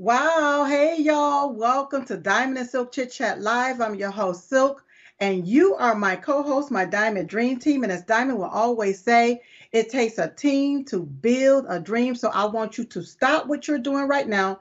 [0.00, 0.64] Wow.
[0.64, 1.52] Hey, y'all.
[1.52, 3.82] Welcome to Diamond and Silk Chit Chat Live.
[3.82, 4.82] I'm your host, Silk,
[5.20, 7.82] and you are my co host, my Diamond Dream Team.
[7.82, 9.42] And as Diamond will always say,
[9.72, 12.14] it takes a team to build a dream.
[12.14, 14.60] So I want you to stop what you're doing right now.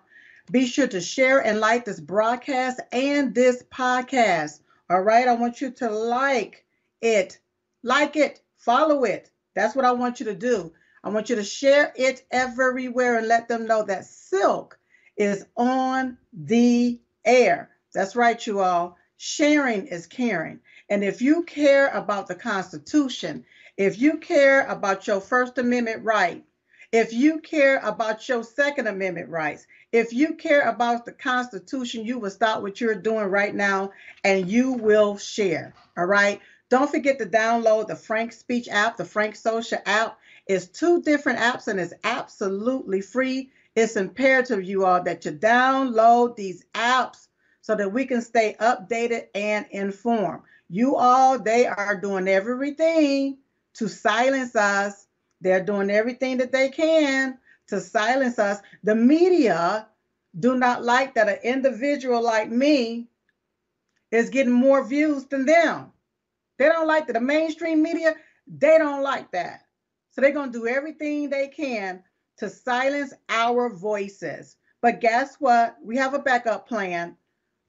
[0.51, 4.59] Be sure to share and like this broadcast and this podcast.
[4.89, 5.25] All right.
[5.25, 6.65] I want you to like
[7.01, 7.39] it,
[7.81, 9.31] like it, follow it.
[9.55, 10.73] That's what I want you to do.
[11.01, 14.78] I want you to share it everywhere and let them know that Silk
[15.19, 17.69] is on the air.
[17.93, 18.97] That's right, you all.
[19.17, 20.61] Sharing is caring.
[20.89, 23.45] And if you care about the Constitution,
[23.77, 26.43] if you care about your First Amendment right,
[26.91, 32.17] if you care about your Second Amendment rights, if you care about the Constitution, you
[32.17, 33.91] will stop what you're doing right now
[34.23, 35.73] and you will share.
[35.97, 36.41] All right.
[36.69, 40.17] Don't forget to download the Frank Speech app, the Frank Social app.
[40.47, 46.35] It's two different apps and it's absolutely free it's imperative, you all, that you download
[46.35, 47.27] these apps
[47.61, 50.41] so that we can stay updated and informed.
[50.69, 53.37] You all, they are doing everything
[53.75, 55.07] to silence us.
[55.41, 58.59] They're doing everything that they can to silence us.
[58.83, 59.87] The media
[60.39, 63.07] do not like that an individual like me
[64.11, 65.91] is getting more views than them.
[66.57, 67.13] They don't like that.
[67.13, 68.15] The mainstream media,
[68.47, 69.61] they don't like that.
[70.11, 72.03] So they're going to do everything they can
[72.39, 74.57] to silence our voices.
[74.81, 75.75] But guess what?
[75.83, 77.15] We have a backup plan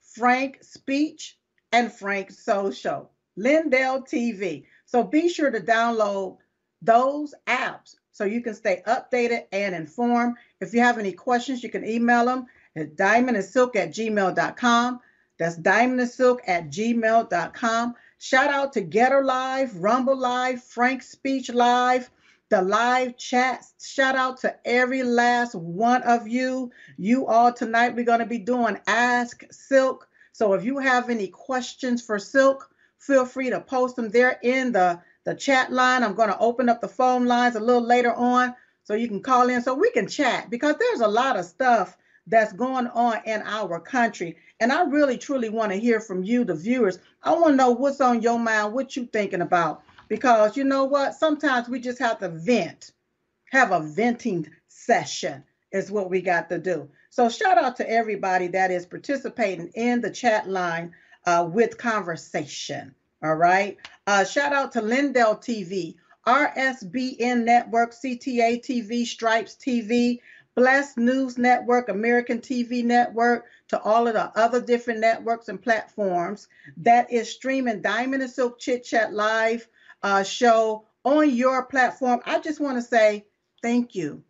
[0.00, 1.38] Frank Speech
[1.72, 4.64] and Frank Social, Lindell TV.
[4.86, 6.38] So be sure to download
[6.82, 10.36] those apps so you can stay updated and informed.
[10.60, 12.46] If you have any questions, you can email them
[12.76, 15.00] at diamondandsilk at gmail.com.
[15.38, 17.94] That's diamondandsilk at gmail.com.
[18.18, 22.10] Shout out to GETTR Live, Rumble Live, Frank Speech Live,
[22.50, 23.72] the live chats.
[23.80, 26.72] Shout out to every last one of you.
[26.98, 30.08] You all tonight, we're going to be doing Ask Silk.
[30.32, 34.72] So if you have any questions for Silk, feel free to post them there in
[34.72, 36.02] the, the chat line.
[36.02, 39.22] I'm going to open up the phone lines a little later on so you can
[39.22, 41.96] call in so we can chat because there's a lot of stuff
[42.26, 44.36] that's going on in our country.
[44.58, 46.98] And I really truly want to hear from you, the viewers.
[47.22, 50.84] I want to know what's on your mind, what you thinking about because you know
[50.84, 51.14] what?
[51.14, 52.90] Sometimes we just have to vent,
[53.52, 56.90] have a venting session is what we got to do.
[57.10, 60.92] So shout out to everybody that is participating in the chat line
[61.26, 62.94] uh, with conversation.
[63.22, 63.78] All right.
[64.06, 65.94] Uh, shout out to Lindell TV,
[66.26, 70.18] RSBN Network, CTA TV, Stripes TV,
[70.56, 76.48] Blessed News Network, American TV Network, to all of the other different networks and platforms
[76.78, 79.68] that is streaming Diamond and Silk Chit Chat Live
[80.02, 82.20] uh, show on your platform.
[82.24, 83.26] I just want to say
[83.62, 84.22] thank you.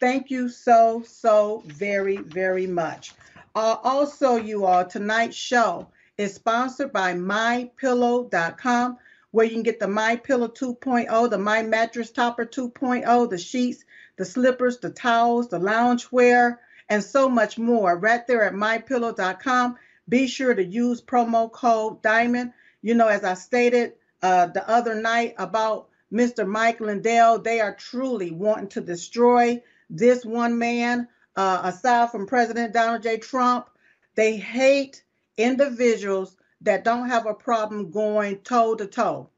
[0.00, 3.12] Thank you so, so very, very much.
[3.54, 5.88] Uh, also, you all, tonight's show
[6.18, 8.98] is sponsored by mypillow.com,
[9.30, 13.84] where you can get the My Pillow 2.0, the My Mattress Topper 2.0, the sheets,
[14.16, 16.58] the slippers, the towels, the loungewear,
[16.88, 19.76] and so much more right there at mypillow.com.
[20.08, 22.52] Be sure to use promo code DIAMOND.
[22.82, 26.48] You know, as I stated, uh, the other night about Mr.
[26.48, 27.38] Mike Lindell.
[27.38, 31.08] They are truly wanting to destroy this one man.
[31.36, 33.18] Uh, aside from President Donald J.
[33.18, 33.68] Trump,
[34.14, 35.04] they hate
[35.36, 39.28] individuals that don't have a problem going toe to toe.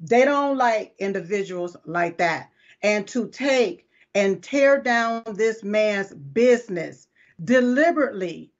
[0.00, 2.50] They don't like individuals like that.
[2.82, 7.06] And to take and tear down this man's business,
[7.44, 8.50] deliberately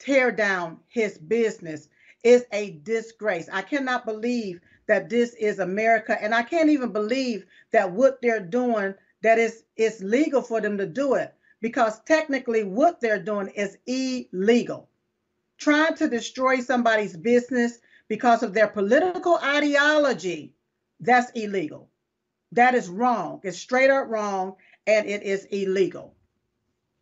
[0.00, 1.88] tear down his business,
[2.24, 3.48] is a disgrace.
[3.52, 6.20] I cannot believe that this is America.
[6.22, 10.76] And I can't even believe that what they're doing, that is it's legal for them
[10.78, 14.88] to do it because technically what they're doing is illegal.
[15.58, 17.78] Trying to destroy somebody's business
[18.08, 20.52] because of their political ideology,
[20.98, 21.88] that's illegal.
[22.50, 23.40] That is wrong.
[23.44, 24.56] It's straight up wrong
[24.86, 26.14] and it is illegal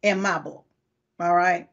[0.03, 0.65] in my book.
[1.19, 1.70] All right.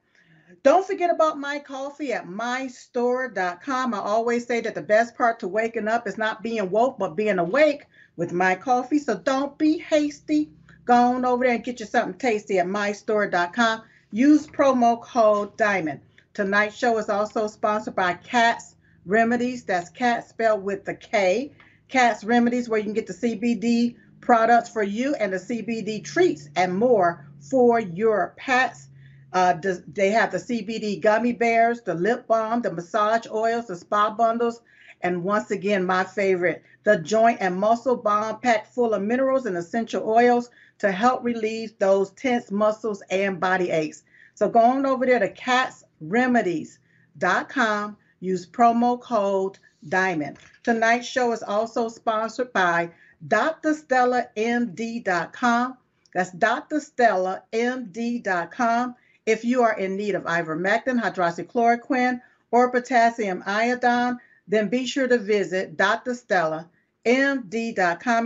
[0.67, 3.93] Don't forget about my coffee at mystore.com.
[3.93, 7.15] I always say that the best part to waking up is not being woke, but
[7.15, 7.85] being awake
[8.17, 8.99] with my coffee.
[8.99, 10.49] So don't be hasty.
[10.83, 13.83] Go on over there and get you something tasty at mystore.com.
[14.11, 16.01] Use promo code DIAMOND.
[16.33, 18.75] Tonight's show is also sponsored by Katts
[19.05, 19.63] Remedies.
[19.63, 21.53] That's Cat spelled with the K.
[21.89, 26.49] Katts Remedies, where you can get the CBD products for you and the CBD treats
[26.57, 28.86] and more for your pets.
[29.33, 29.53] Uh,
[29.87, 34.61] they have the CBD gummy bears, the lip balm, the massage oils, the spa bundles,
[35.01, 39.55] and once again, my favorite, the joint and muscle balm packed full of minerals and
[39.57, 44.03] essential oils to help relieve those tense muscles and body aches.
[44.33, 47.97] So go on over there to kattsremedies.com.
[48.19, 50.37] Use promo code DIAMOND.
[50.63, 52.89] Tonight's show is also sponsored by
[53.27, 55.77] drstellamd.com.
[56.13, 58.95] That's drstellamd.com.
[59.27, 65.17] If you are in need of ivermectin, hydroxychloroquine, or potassium iodine, then be sure to
[65.17, 66.67] visit drstellamd.com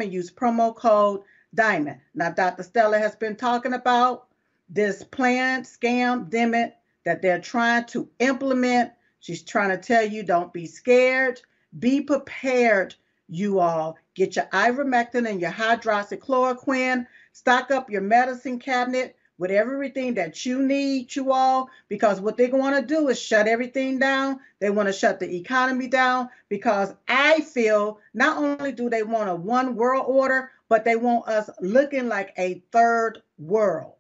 [0.02, 1.24] and use promo code
[1.56, 2.00] DIAMOND.
[2.14, 2.62] Now, Dr.
[2.62, 4.28] Stella has been talking about
[4.70, 8.92] this plan, scam, dimit that they're trying to implement.
[9.22, 11.42] She's trying to tell you don't be scared,
[11.80, 12.94] be prepared,
[13.28, 13.98] you all.
[14.14, 17.08] Get your ivermectin and your hydroxychloroquine.
[17.32, 22.48] Stock up your medicine cabinet with everything that you need, you all, because what they're
[22.48, 24.40] going to do is shut everything down.
[24.60, 29.32] They want to shut the economy down because I feel not only do they want
[29.32, 33.96] a one world order, but they want us looking like a third world.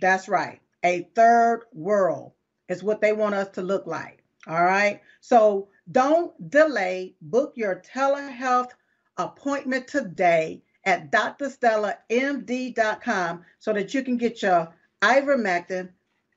[0.00, 0.60] That's right.
[0.84, 2.30] A third world
[2.68, 4.22] is what they want us to look like.
[4.46, 5.00] All right.
[5.20, 7.16] So don't delay.
[7.20, 8.70] Book your telehealth
[9.16, 15.90] appointment today at drstellamd.com so that you can get your ivermectin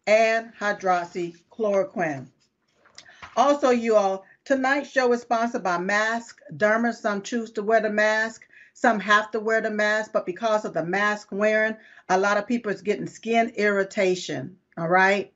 [0.06, 2.28] and hydroxychloroquine.
[3.38, 6.94] Also, you all, tonight's show is sponsored by Mask Derma.
[6.94, 10.74] Some choose to wear the mask, some have to wear the mask, but because of
[10.74, 11.78] the mask wearing,
[12.10, 14.58] a lot of people is getting skin irritation.
[14.78, 15.32] All right.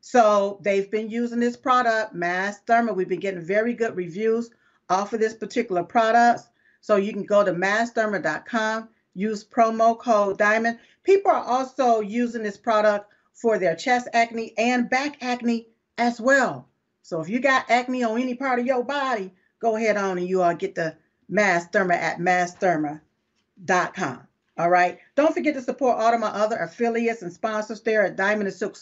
[0.00, 2.94] So they've been using this product, Mask Derma.
[2.94, 4.50] We've been getting very good reviews
[4.88, 6.44] off of this particular product.
[6.80, 10.78] So you can go to maskderma.com, use promo code DIAMOND.
[11.02, 15.66] People are also using this product for their chest acne and back acne
[15.98, 16.68] as well.
[17.02, 20.28] So if you got acne on any part of your body, go ahead on and
[20.28, 20.96] you all get the
[21.28, 24.26] Mask Derma at maskderma.com.
[24.58, 24.98] All right.
[25.14, 28.54] Don't forget to support all of my other affiliates and sponsors there at Diamond and
[28.54, 28.76] Silk.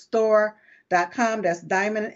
[0.91, 2.15] That's diamond.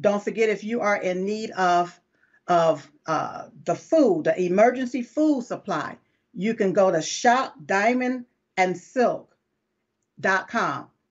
[0.00, 2.00] Don't forget if you are in need of
[2.48, 5.96] of uh, the food, the emergency food supply,
[6.32, 8.24] you can go to shop diamond
[8.56, 9.28] and silk.com.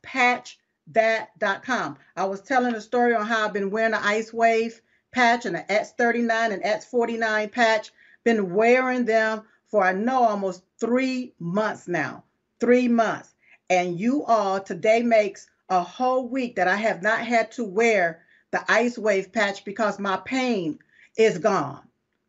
[0.91, 1.97] patchthat.com.
[2.15, 5.55] I was telling a story on how I've been wearing the Ice Wave patch and
[5.55, 7.91] the X39 and X49 patch.
[8.23, 12.23] Been wearing them for I know almost three months now.
[12.59, 13.33] Three months.
[13.69, 18.21] And you all today makes a whole week that I have not had to wear
[18.51, 20.79] the Ice Wave patch because my pain
[21.17, 21.81] is gone.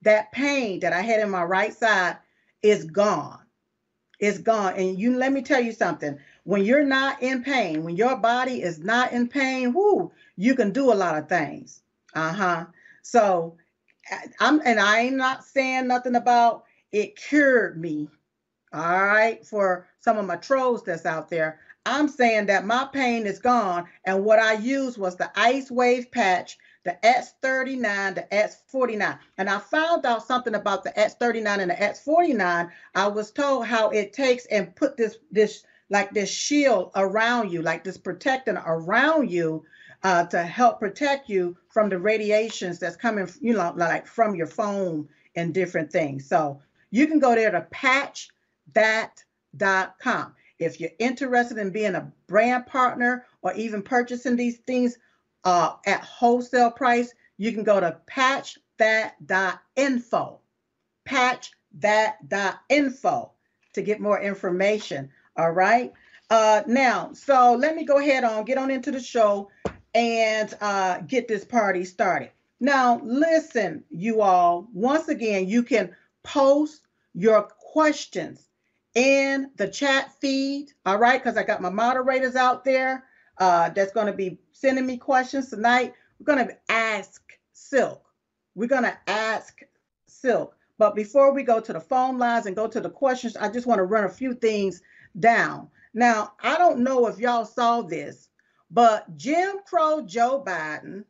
[0.02, 2.16] That pain that I had in my right side
[2.62, 3.40] is gone.
[4.18, 4.74] It's gone.
[4.74, 6.18] And you let me tell you something.
[6.46, 10.70] When you're not in pain, when your body is not in pain, whoo, you can
[10.70, 11.82] do a lot of things.
[12.14, 12.66] Uh-huh.
[13.02, 13.56] So
[14.38, 16.62] I'm and I ain't not saying nothing about
[16.92, 18.08] it cured me.
[18.72, 21.58] All right, for some of my trolls that's out there.
[21.84, 26.12] I'm saying that my pain is gone, and what I used was the ice wave
[26.12, 29.18] patch the X39, the X49.
[29.38, 32.70] And I found out something about the X39 and the X49.
[32.94, 37.62] I was told how it takes and put this this like this shield around you,
[37.62, 39.64] like this protecting around you
[40.02, 44.46] uh, to help protect you from the radiations that's coming, you know, like from your
[44.46, 46.28] phone and different things.
[46.28, 47.66] So you can go there to
[48.74, 50.34] patchthat.com.
[50.58, 54.96] If you're interested in being a brand partner or even purchasing these things,
[55.46, 60.40] uh, at wholesale price, you can go to patchthat.info.
[61.08, 63.30] Patchthat.info
[63.72, 65.08] to get more information.
[65.36, 65.92] All right.
[66.30, 69.50] Uh, now, so let me go ahead on, get on into the show
[69.94, 72.30] and uh, get this party started.
[72.58, 76.82] Now, listen, you all, once again, you can post
[77.14, 78.48] your questions
[78.94, 80.72] in the chat feed.
[80.86, 81.22] All right.
[81.22, 83.04] Because I got my moderators out there
[83.38, 85.92] uh, that's going to be sending me questions tonight.
[86.18, 88.02] We're going to ask Silk.
[88.54, 89.60] We're going to ask
[90.06, 90.56] Silk.
[90.78, 93.66] But before we go to the phone lines and go to the questions, I just
[93.66, 94.82] want to run a few things
[95.18, 95.68] down.
[95.94, 98.28] Now, I don't know if y'all saw this,
[98.70, 101.04] but Jim Crow Joe Biden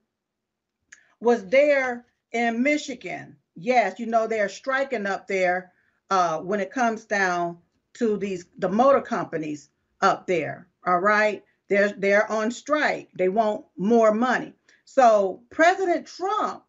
[1.20, 3.36] was there in Michigan.
[3.54, 5.72] Yes, you know they're striking up there
[6.10, 7.58] uh, when it comes down
[7.94, 9.70] to these the motor companies
[10.00, 10.68] up there.
[10.86, 13.08] All right, they're they're on strike.
[13.14, 14.52] They want more money.
[14.84, 16.62] So President Trump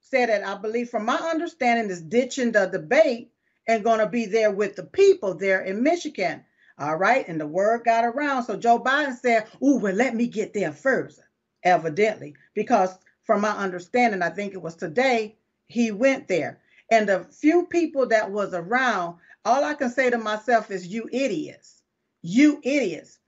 [0.00, 3.32] said that I believe, from my understanding, is ditching the debate
[3.66, 6.44] and going to be there with the people there in Michigan.
[6.78, 8.44] All right, and the word got around.
[8.44, 11.20] So Joe Biden said, "Ooh, well, let me get there first.
[11.62, 16.60] Evidently, because from my understanding, I think it was today he went there.
[16.90, 21.08] And the few people that was around, all I can say to myself is, "You
[21.12, 21.82] idiots,
[22.22, 23.18] you idiots."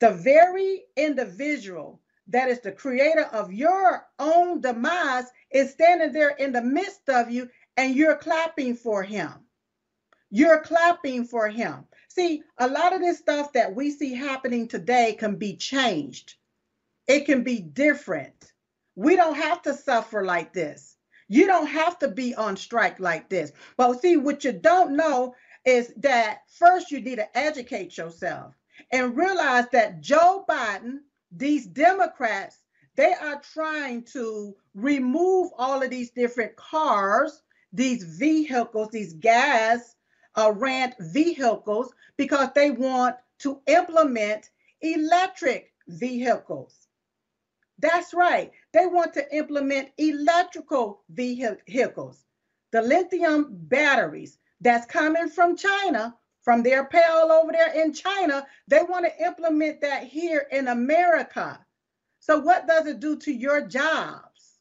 [0.00, 6.52] The very individual that is the creator of your own demise is standing there in
[6.52, 9.32] the midst of you and you're clapping for him.
[10.30, 11.86] You're clapping for him.
[12.16, 16.36] See, a lot of this stuff that we see happening today can be changed.
[17.06, 18.52] It can be different.
[18.94, 20.96] We don't have to suffer like this.
[21.28, 23.52] You don't have to be on strike like this.
[23.76, 25.34] But see, what you don't know
[25.66, 28.54] is that first you need to educate yourself
[28.92, 31.00] and realize that Joe Biden
[31.32, 32.62] these Democrats,
[32.94, 37.42] they are trying to remove all of these different cars,
[37.74, 39.95] these vehicles, these gas
[40.36, 44.50] uh, rant vehicles, because they want to implement
[44.80, 46.88] electric vehicles.
[47.78, 48.50] That's right.
[48.72, 52.24] They want to implement electrical vehicles.
[52.72, 56.14] The lithium batteries that's coming from China
[56.46, 61.58] from their pal over there in China, they want to implement that here in America.
[62.20, 64.60] So, what does it do to your jobs?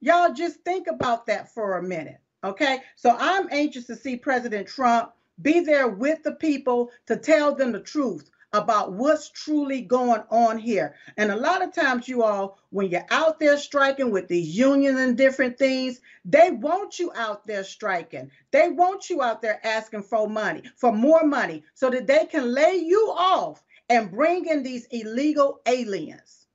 [0.00, 2.20] Y'all just think about that for a minute.
[2.44, 2.80] Okay.
[2.96, 7.72] So, I'm anxious to see President Trump be there with the people to tell them
[7.72, 10.94] the truth about what's truly going on here.
[11.16, 15.00] And a lot of times, you all, when you're out there striking with these unions
[15.00, 18.30] and different things, they want you out there striking.
[18.50, 22.52] They want you out there asking for money, for more money, so that they can
[22.52, 26.46] lay you off and bring in these illegal aliens.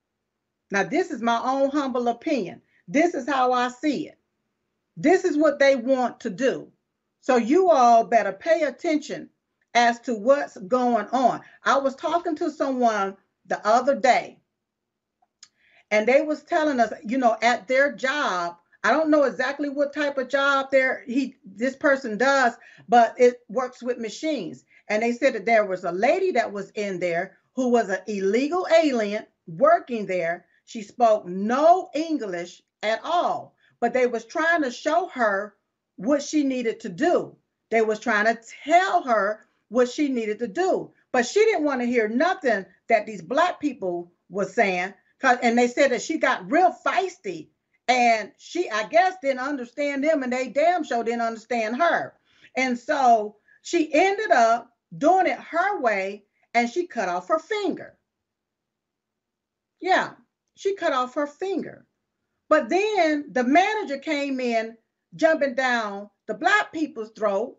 [0.69, 2.61] Now, this is my own humble opinion.
[2.87, 4.19] This is how I see it.
[4.97, 6.71] This is what they want to do.
[7.21, 9.29] So, you all better pay attention
[9.73, 11.41] as to what's going on.
[11.63, 14.39] I was talking to someone the other day
[15.91, 19.93] and they was telling us, you know, at their job, I don't know exactly what
[19.93, 22.53] type of job there he this person does,
[22.87, 24.63] but it works with machines.
[24.89, 27.99] And they said that there was a lady that was in there who was an
[28.07, 30.45] illegal alien working there.
[30.65, 35.55] She spoke no English at all, but they was trying to show her
[35.95, 37.35] what she needed to do.
[37.69, 40.91] They was trying to tell her what she needed to do.
[41.11, 44.93] But she didn't want to hear nothing that these black people were saying.
[45.21, 47.49] And they said that she got real feisty.
[47.89, 52.13] And she, I guess, didn't understand them, and they damn sure didn't understand her.
[52.55, 57.97] And so she ended up doing it her way, and she cut off her finger.
[59.79, 60.11] Yeah,
[60.55, 61.85] she cut off her finger.
[62.49, 64.77] But then the manager came in,
[65.15, 67.57] jumping down the black people's throat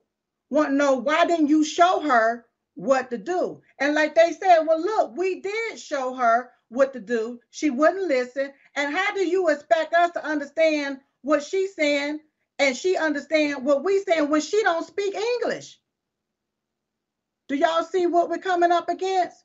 [0.51, 3.61] want to know why didn't you show her what to do?
[3.81, 7.41] And like they said, well, look, we did show her what to do.
[7.51, 8.53] She wouldn't listen.
[8.77, 12.21] And how do you expect us to understand what she's saying
[12.59, 15.79] and she understand what we saying when she don't speak English?
[17.49, 19.37] Do y'all see what we're coming up against?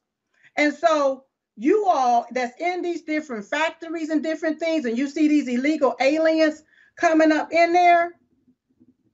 [0.57, 5.27] And so you all that's in these different factories and different things, and you see
[5.27, 6.63] these illegal aliens
[6.95, 8.13] coming up in there,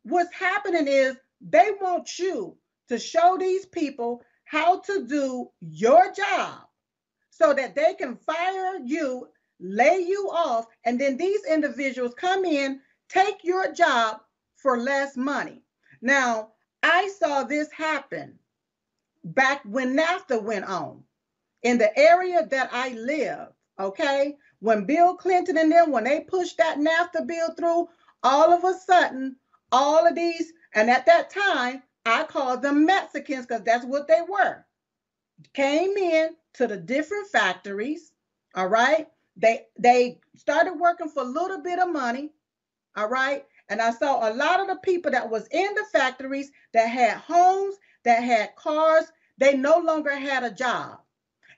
[0.03, 2.55] what's happening is they want you
[2.88, 6.62] to show these people how to do your job
[7.29, 9.27] so that they can fire you,
[9.60, 12.79] lay you off, and then these individuals come in,
[13.10, 14.22] take your job
[14.55, 15.62] for less money.
[16.01, 16.50] Now,
[16.81, 18.39] I saw this happen
[19.24, 21.03] back when NAFTA went on
[21.63, 23.48] in the area that I live.
[23.80, 24.36] Okay.
[24.60, 27.88] When Bill Clinton and them, when they pushed that NAFTA bill through,
[28.24, 29.38] all of a sudden,
[29.72, 34.22] all of these and at that time, I called them Mexicans because that's what they
[34.28, 34.66] were.
[35.54, 38.12] Came in to the different factories,
[38.56, 39.08] all right?
[39.38, 42.32] They they started working for a little bit of money,
[42.96, 43.46] all right?
[43.70, 47.18] And I saw a lot of the people that was in the factories that had
[47.18, 49.06] homes, that had cars,
[49.38, 51.00] they no longer had a job.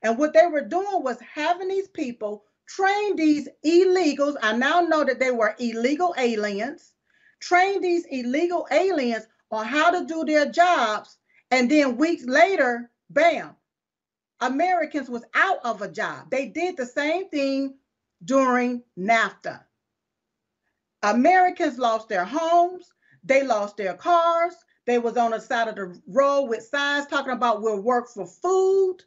[0.04, 4.36] And what they were doing was having these people train these illegals.
[4.42, 6.94] I now know that they were illegal aliens
[7.42, 11.18] train these illegal aliens on how to do their jobs,
[11.50, 13.56] and then weeks later, bam,
[14.40, 16.32] Americans was out of a job.
[16.32, 17.76] They did the same thing
[18.24, 19.62] during NAFTA.
[21.04, 22.94] Americans lost their homes,
[23.24, 24.54] they lost their cars,
[24.86, 28.26] they was on the side of the road with signs talking about we'll work for
[28.26, 28.98] food.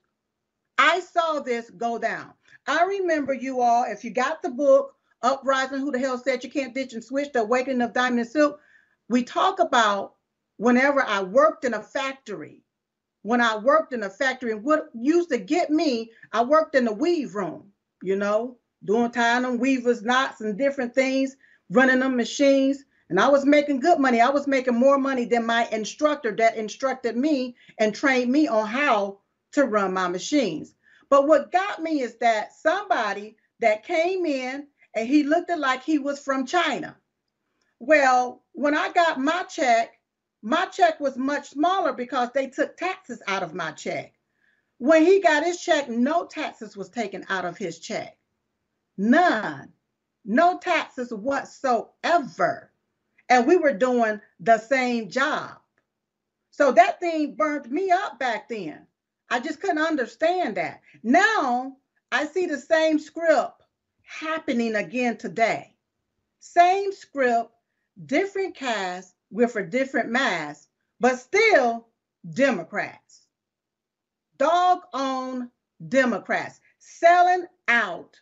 [0.79, 2.33] I saw this go down.
[2.67, 6.51] I remember you all, if you got the book, Uprising, Who the Hell Said You
[6.51, 8.61] Can't Ditch and Switch, The Awakening of Diamond and Silk,
[9.09, 10.15] we talk about
[10.57, 12.63] whenever I worked in a factory,
[13.23, 16.85] when I worked in a factory, and what used to get me, I worked in
[16.85, 21.37] the weave room, you know, doing tying them weavers knots and different things,
[21.71, 22.85] running them machines.
[23.11, 24.21] And I was making good money.
[24.21, 28.67] I was making more money than my instructor that instructed me and trained me on
[28.67, 29.21] how
[29.55, 30.75] to run my machines.
[31.09, 35.99] But what got me is that somebody that came in and he looked like he
[35.99, 36.97] was from China.
[37.79, 39.99] Well, when I got my check,
[40.43, 44.13] my check was much smaller because they took taxes out of my check.
[44.79, 48.17] When he got his check, no taxes was taken out of his check.
[48.97, 49.73] None.
[50.25, 52.71] No taxes whatsoever.
[53.29, 55.59] And we were doing the same job.
[56.51, 58.87] So that thing burnt me up back then.
[59.31, 60.81] I just couldn't understand that.
[61.03, 61.77] Now
[62.13, 63.63] I see the same script
[64.03, 65.75] happening again today.
[66.41, 67.51] Same script,
[68.07, 70.69] different cast with a different mask,
[71.01, 71.89] but still
[72.33, 73.27] Democrats.
[74.39, 75.51] Dog on
[75.89, 78.21] Democrats selling out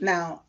[0.00, 0.42] now,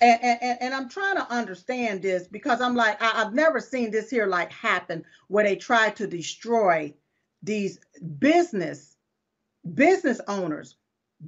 [0.00, 3.90] and, and, and I'm trying to understand this because I'm like, I, I've never seen
[3.90, 6.94] this here like happen where they try to destroy
[7.42, 7.78] these
[8.18, 8.96] business
[9.74, 10.76] business owners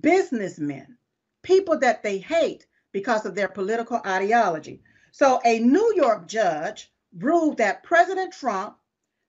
[0.00, 0.96] businessmen,
[1.42, 4.82] people that they hate because of their political ideology.
[5.12, 8.76] So a New York judge ruled that President Trump,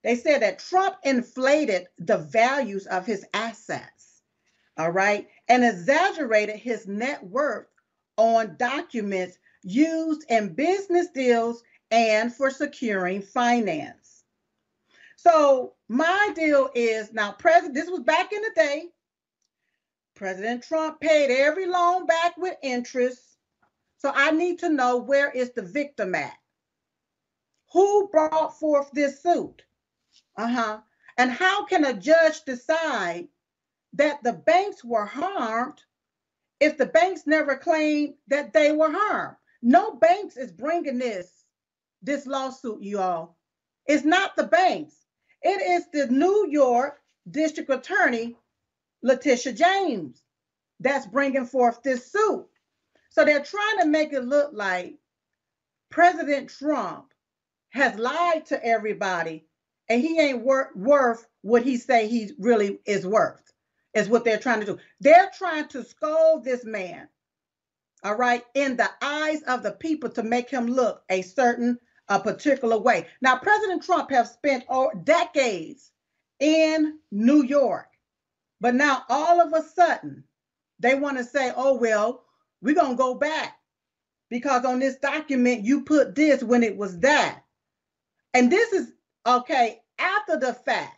[0.03, 4.21] they said that Trump inflated the values of his assets,
[4.77, 7.67] all right, and exaggerated his net worth
[8.17, 14.23] on documents used in business deals and for securing finance.
[15.17, 18.85] So my deal is now, President, this was back in the day.
[20.15, 23.21] President Trump paid every loan back with interest.
[23.97, 26.37] So I need to know where is the victim at?
[27.73, 29.63] Who brought forth this suit?
[30.37, 30.79] Uh-huh.
[31.17, 33.27] And how can a judge decide
[33.93, 35.81] that the banks were harmed
[36.59, 39.37] if the banks never claimed that they were harmed?
[39.61, 41.45] No banks is bringing this
[42.01, 43.37] this lawsuit, you all.
[43.85, 45.05] It's not the banks.
[45.43, 48.37] It is the New York District Attorney
[49.03, 50.23] Letitia James
[50.79, 52.47] that's bringing forth this suit.
[53.09, 54.97] So they're trying to make it look like
[55.89, 57.13] President Trump
[57.69, 59.45] has lied to everybody
[59.89, 63.51] and he ain't wor- worth what he say he really is worth
[63.93, 64.79] is what they're trying to do.
[65.01, 67.09] They're trying to scold this man,
[68.03, 72.19] all right, in the eyes of the people to make him look a certain, a
[72.19, 73.07] particular way.
[73.21, 75.91] Now, President Trump has spent oh, decades
[76.39, 77.87] in New York.
[78.61, 80.23] But now all of a sudden,
[80.79, 82.23] they want to say, oh, well,
[82.61, 83.57] we're going to go back
[84.29, 87.43] because on this document, you put this when it was that.
[88.33, 88.93] And this is,
[89.27, 90.95] okay, after the fact,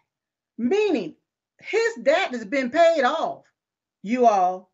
[0.57, 1.15] meaning
[1.59, 3.45] his debt has been paid off,
[4.03, 4.71] you all.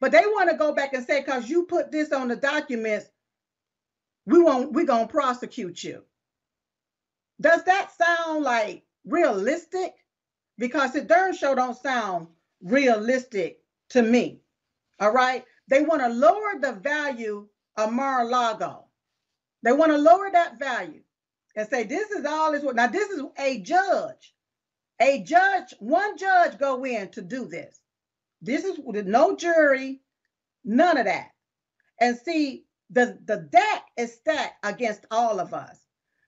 [0.00, 3.06] But they want to go back and say, because you put this on the documents,
[4.26, 6.04] we won't, we're going to prosecute you.
[7.40, 9.94] Does that sound like realistic?
[10.58, 12.28] Because the darn show don't sound
[12.62, 14.40] realistic to me.
[15.00, 15.44] All right.
[15.68, 18.86] They want to lower the value of Mar-a-Lago.
[19.62, 21.02] They want to lower that value
[21.56, 24.34] and say this is all is what now this is a judge.
[25.00, 27.80] A judge, one judge go in to do this.
[28.42, 30.00] This is no jury,
[30.64, 31.30] none of that.
[32.00, 35.78] And see, the, the deck is stacked against all of us.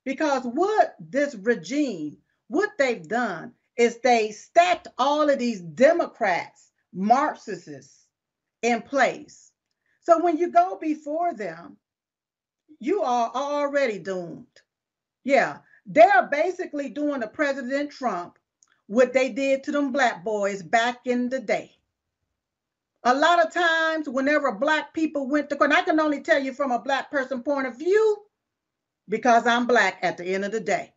[0.04, 8.08] Because what this regime, what they've done is they stacked all of these Democrats, Marxists
[8.60, 9.52] in place.
[10.02, 11.78] So when you go before them,
[12.78, 14.44] you are already doomed.
[15.24, 18.38] Yeah, they're basically doing to President Trump
[18.86, 21.70] what they did to them black boys back in the day.
[23.04, 26.52] A lot of times, whenever black people went to court, I can only tell you
[26.52, 28.24] from a black person point of view
[29.08, 30.92] because I'm black at the end of the day.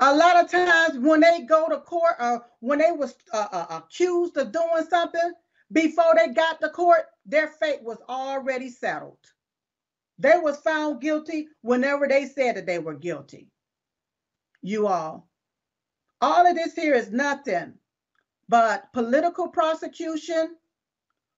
[0.00, 3.80] A lot of times when they go to court or when they was uh, uh,
[3.82, 5.32] accused of doing something,
[5.72, 9.18] before they got to court, their fate was already settled.
[10.18, 13.48] They was found guilty whenever they said that they were guilty.
[14.62, 15.28] You all.
[16.20, 17.74] All of this here is nothing
[18.48, 20.56] but political prosecution,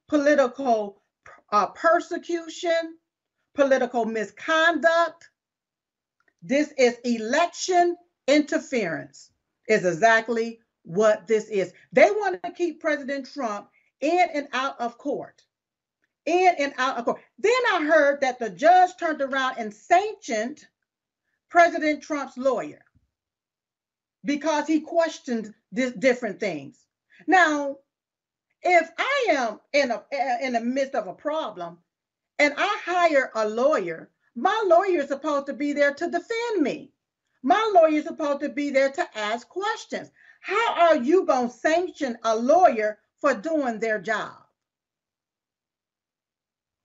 [0.08, 1.02] political
[1.52, 2.96] uh, persecution,
[3.54, 5.28] political misconduct.
[6.42, 7.96] This is election
[8.30, 9.30] interference,
[9.68, 11.72] is exactly what this is.
[11.92, 13.68] They want to keep President Trump
[14.00, 15.42] in and out of court
[16.26, 17.20] in and out of court.
[17.38, 20.64] Then I heard that the judge turned around and sanctioned
[21.48, 22.84] President Trump's lawyer
[24.24, 26.86] because he questioned different things.
[27.26, 27.78] Now,
[28.62, 30.04] if I am in a
[30.42, 31.78] in the midst of a problem
[32.38, 36.92] and I hire a lawyer, my lawyer is supposed to be there to defend me.
[37.42, 40.10] My lawyer is supposed to be there to ask questions.
[40.40, 44.40] How are you going to sanction a lawyer for doing their job?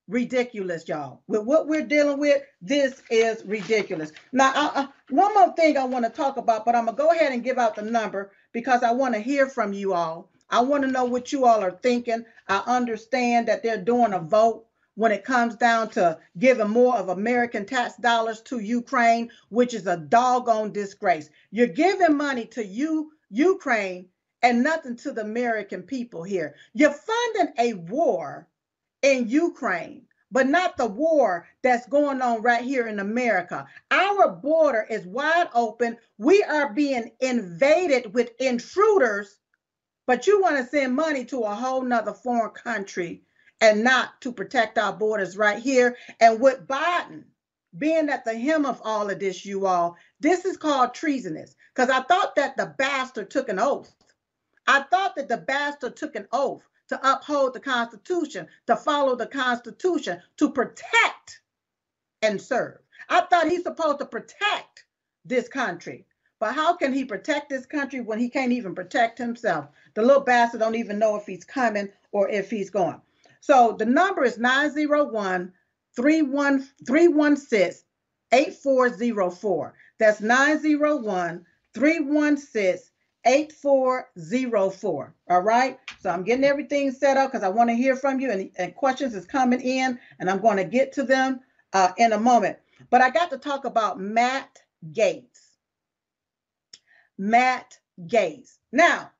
[0.07, 1.21] ridiculous, y'all.
[1.27, 4.11] With what we're dealing with, this is ridiculous.
[4.31, 7.03] Now, I, I, one more thing I want to talk about, but I'm going to
[7.03, 10.29] go ahead and give out the number because I want to hear from you all.
[10.49, 12.23] I want to know what you all are thinking.
[12.47, 14.65] I understand that they're doing a vote
[14.95, 19.87] when it comes down to giving more of American tax dollars to Ukraine, which is
[19.87, 21.29] a doggone disgrace.
[21.51, 24.07] You're giving money to you, Ukraine,
[24.41, 26.55] and nothing to the American people here.
[26.73, 28.47] You're funding a war
[29.01, 33.67] in Ukraine, but not the war that's going on right here in America.
[33.91, 35.97] Our border is wide open.
[36.17, 39.39] We are being invaded with intruders,
[40.07, 43.23] but you want to send money to a whole nother foreign country
[43.65, 45.97] and not to protect our borders right here.
[46.19, 47.23] And with Biden
[47.79, 51.55] being at the hem of all of this, you all, this is called treasonous.
[51.73, 53.93] Because I thought that the bastard took an oath.
[54.67, 59.25] I thought that the bastard took an oath to uphold the Constitution, to follow the
[59.25, 61.41] Constitution, to protect
[62.21, 62.77] and serve.
[63.09, 64.85] I thought he's supposed to protect
[65.25, 66.05] this country.
[66.39, 69.69] But how can he protect this country when he can't even protect himself?
[69.95, 73.01] The little bastard don't even know if he's coming or if he's going.
[73.45, 75.53] So the number is 901
[75.95, 77.85] 316
[78.31, 79.73] 8404.
[79.99, 82.79] That's 901 316
[83.27, 85.15] 8404.
[85.29, 85.79] All right.
[85.99, 88.73] So I'm getting everything set up because I want to hear from you and, and,
[88.73, 91.41] questions is coming in and I'm going to get to them
[91.73, 92.57] uh, in a moment.
[92.89, 94.57] But I got to talk about Matt
[94.91, 95.51] Gaetz.
[97.19, 97.77] Matt
[98.07, 98.57] Gaetz.
[98.71, 99.11] Now,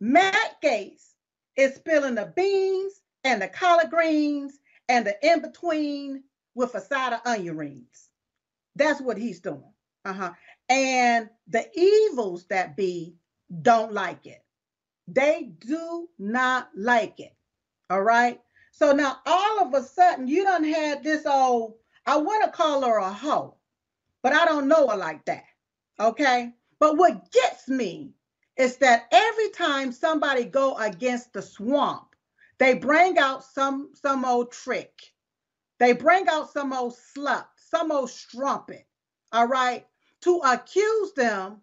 [0.00, 1.14] Matt Gaetz
[1.56, 7.12] is spilling the beans and the collard greens and the in between with a side
[7.12, 8.08] of onion rings.
[8.74, 9.72] That's what he's doing.
[10.06, 10.32] Uh-huh.
[10.70, 13.16] And the evils that be
[13.62, 14.42] don't like it.
[15.06, 17.34] They do not like it.
[17.90, 18.40] All right.
[18.72, 21.74] So now all of a sudden you don't have this old,
[22.06, 23.56] I want to call her a hoe,
[24.22, 25.44] but I don't know her like that.
[26.00, 26.54] Okay.
[26.78, 28.12] But what gets me
[28.56, 32.07] is that every time somebody go against the swamp,
[32.58, 34.92] they bring out some some old trick.
[35.78, 38.86] They bring out some old slut, some old strumpet.
[39.32, 39.86] All right
[40.22, 41.60] to accuse them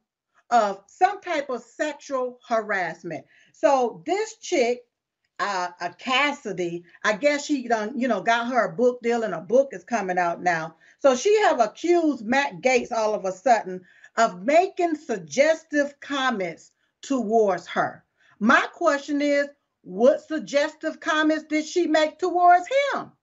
[0.50, 3.26] of some type of sexual harassment.
[3.54, 4.82] So this chick,
[5.40, 9.34] uh, a Cassidy, I guess she done, you know, got her a book deal and
[9.34, 10.76] a book is coming out now.
[11.00, 13.82] So she have accused Matt Gaetz all of a sudden
[14.18, 18.04] of making suggestive comments towards her.
[18.40, 19.48] My question is,
[19.86, 23.14] what suggestive comments did she make towards him?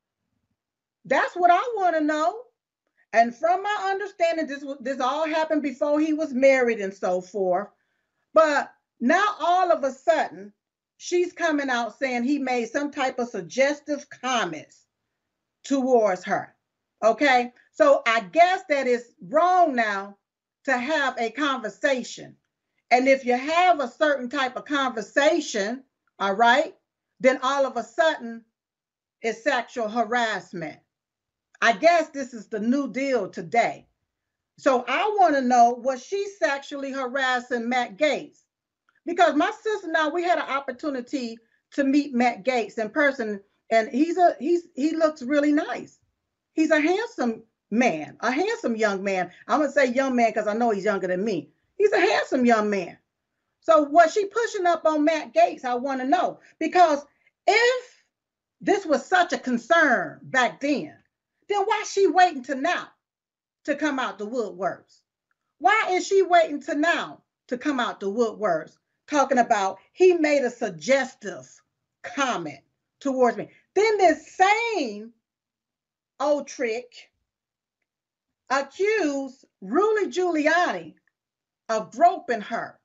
[1.07, 2.39] That's what I want to know.
[3.15, 7.69] And from my understanding, this this all happened before he was married and so forth.
[8.35, 10.55] But now all of a sudden,
[10.99, 14.87] she's coming out saying he made some type of suggestive comments
[15.65, 16.55] towards her.
[17.05, 17.53] Okay.
[17.73, 20.19] So I guess that is wrong now
[20.67, 22.37] to have a conversation
[22.91, 25.85] And if you have a certain type of conversation,
[26.19, 26.75] all right,
[27.21, 28.45] then all of a sudden
[29.23, 30.79] it's sexual harassment.
[31.61, 33.87] I guess this is the new deal today.
[34.59, 38.41] So I want to know was she sexually harassing Matt Gaetz?
[39.07, 41.39] Because my sister and I we had an opportunity
[41.73, 45.99] to meet Matt Gaetz in person, and he's a he's he looks really nice.
[46.55, 49.31] He's a handsome man, a handsome young man.
[49.49, 51.51] I'm gonna say young man because I know he's younger than me.
[51.77, 52.99] He's a handsome young man.
[53.63, 55.65] So was she pushing up on Matt Gaetz?
[55.65, 57.05] I want to know because
[57.47, 58.05] if
[58.61, 60.97] this was such a concern back then,
[61.49, 62.89] then why she waiting to now
[63.65, 64.99] to come out the woodworks?
[65.59, 68.77] Why is she waiting to now to come out the woodworks?
[69.07, 71.49] Talking about he made a suggestive
[72.03, 72.61] comment
[72.99, 73.49] towards me.
[73.75, 75.13] Then this same
[76.19, 77.13] old trick
[78.51, 80.95] accused Rudy Giuliani
[81.69, 82.79] of groping her.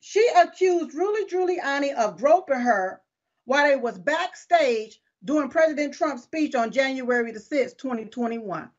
[0.00, 3.02] She accused Rudy Giuliani of groping her
[3.44, 8.70] while they was backstage during President Trump's speech on January the 6th, 2021.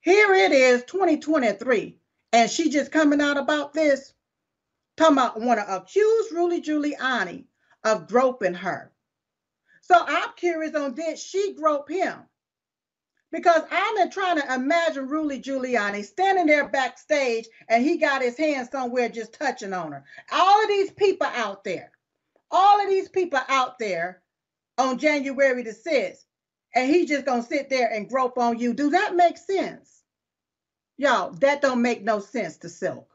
[0.00, 1.98] Here it is, 2023,
[2.32, 4.12] and she just coming out about this,
[4.96, 7.46] talking about want to accuse Rudy Giuliani
[7.82, 8.92] of groping her.
[9.80, 12.27] So I'm curious on did she grope him?
[13.30, 18.68] Because I'm trying to imagine Rudy Giuliani standing there backstage and he got his hand
[18.70, 20.04] somewhere just touching on her.
[20.32, 21.92] All of these people out there,
[22.50, 24.22] all of these people out there
[24.78, 26.24] on January the 6th,
[26.74, 28.72] and he just gonna sit there and grope on you.
[28.72, 30.02] Do that make sense?
[30.96, 33.08] Y'all, that don't make no sense to Silk.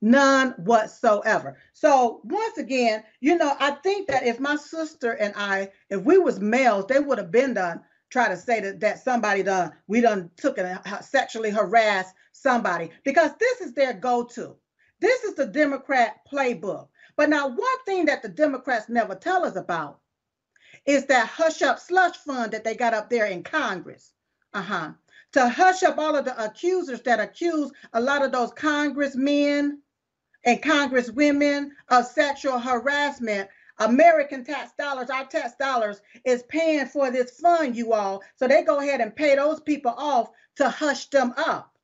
[0.00, 1.56] None whatsoever.
[1.72, 6.18] So once again, you know, I think that if my sister and I, if we
[6.18, 7.80] was males, they would have been done
[8.14, 13.32] try to say that, that somebody done we done took and sexually harassed somebody because
[13.40, 14.54] this is their go-to.
[15.00, 16.86] This is the Democrat playbook.
[17.16, 19.98] But now one thing that the Democrats never tell us about
[20.86, 24.12] is that hush up slush fund that they got up there in Congress.
[24.52, 24.92] Uh-huh.
[25.32, 29.80] To hush up all of the accusers that accuse a lot of those congressmen
[30.44, 37.40] and congresswomen of sexual harassment American tax dollars, our tax dollars is paying for this
[37.40, 38.22] fund, you all.
[38.36, 41.76] So they go ahead and pay those people off to hush them up.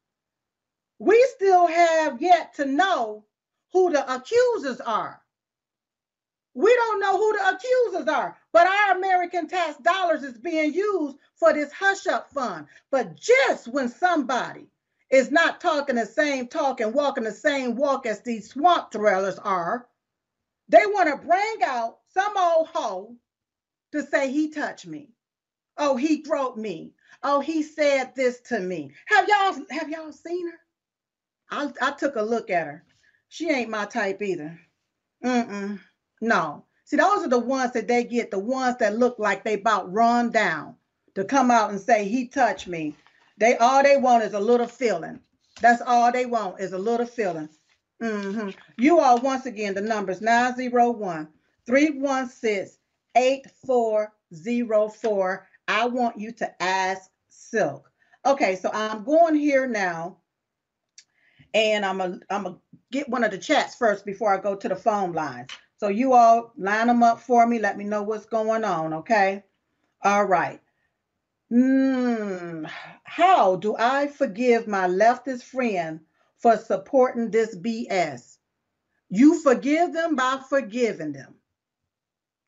[0.98, 3.24] We still have yet to know
[3.72, 5.20] who the accusers are.
[6.55, 11.16] We don't know who the accusers are, but our American tax dollars is being used
[11.37, 12.66] for this hush up fund.
[12.90, 14.68] But just when somebody
[15.11, 19.38] is not talking the same talk and walking the same walk as these swamp dwellers
[19.38, 19.87] are,
[20.70, 23.16] they want to bring out some old hoe
[23.92, 25.11] to say he touched me.
[25.76, 26.92] Oh, he groped me.
[27.24, 28.92] Oh, he said this to me.
[29.06, 30.59] Have y'all have y'all seen her?
[31.50, 32.85] I, I took a look at her.
[33.28, 34.59] She ain't my type either.
[35.24, 35.80] Mm-mm.
[36.20, 36.64] No.
[36.85, 39.92] See, those are the ones that they get, the ones that look like they about
[39.92, 40.76] run down
[41.14, 42.94] to come out and say he touched me.
[43.38, 45.20] They all they want is a little feeling.
[45.61, 47.48] That's all they want is a little feeling.
[48.03, 48.51] Mm-hmm.
[48.79, 51.29] You are once again the numbers 901
[51.67, 52.79] 316
[53.17, 55.47] 8404.
[55.69, 57.91] I want you to ask Silk.
[58.27, 60.19] Okay, so I'm going here now
[61.55, 62.57] and I'm a I'm a
[62.91, 65.51] get one of the chats first before I go to the phone lines.
[65.79, 67.59] So you all line them up for me.
[67.59, 68.93] Let me know what's going on.
[68.95, 69.43] Okay.
[70.03, 70.61] All right.
[71.53, 72.71] Mm,
[73.05, 76.01] how do I forgive my leftist friend
[76.40, 78.38] for supporting this BS.
[79.09, 81.35] You forgive them by forgiving them.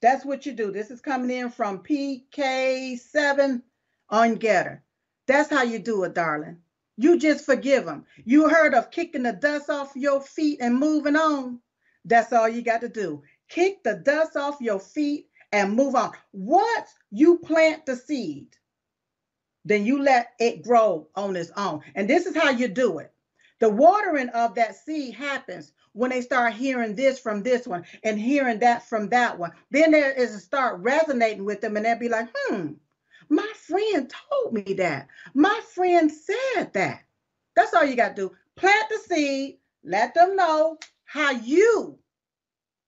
[0.01, 0.73] That's what you do.
[0.73, 3.63] This is coming in from PK7
[4.11, 4.81] on GETTR.
[5.27, 6.59] That's how you do it, darling.
[6.97, 8.05] You just forgive them.
[8.25, 11.61] You heard of kicking the dust off your feet and moving on.
[12.05, 13.23] That's all you got to do.
[13.49, 16.13] Kick the dust off your feet and move on.
[16.33, 18.49] Once you plant the seed,
[19.65, 21.83] then you let it grow on its own.
[21.95, 23.12] And this is how you do it.
[23.63, 28.19] The watering of that seed happens when they start hearing this from this one and
[28.19, 29.53] hearing that from that one.
[29.71, 32.73] Then there is a start resonating with them and they'll be like, hmm,
[33.29, 35.07] my friend told me that.
[35.35, 37.05] My friend said that.
[37.55, 38.37] That's all you got to do.
[38.57, 42.01] Plant the seed, let them know how you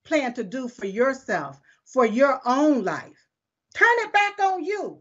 [0.03, 3.29] plan to do for yourself, for your own life.
[3.75, 4.99] Turn it back on you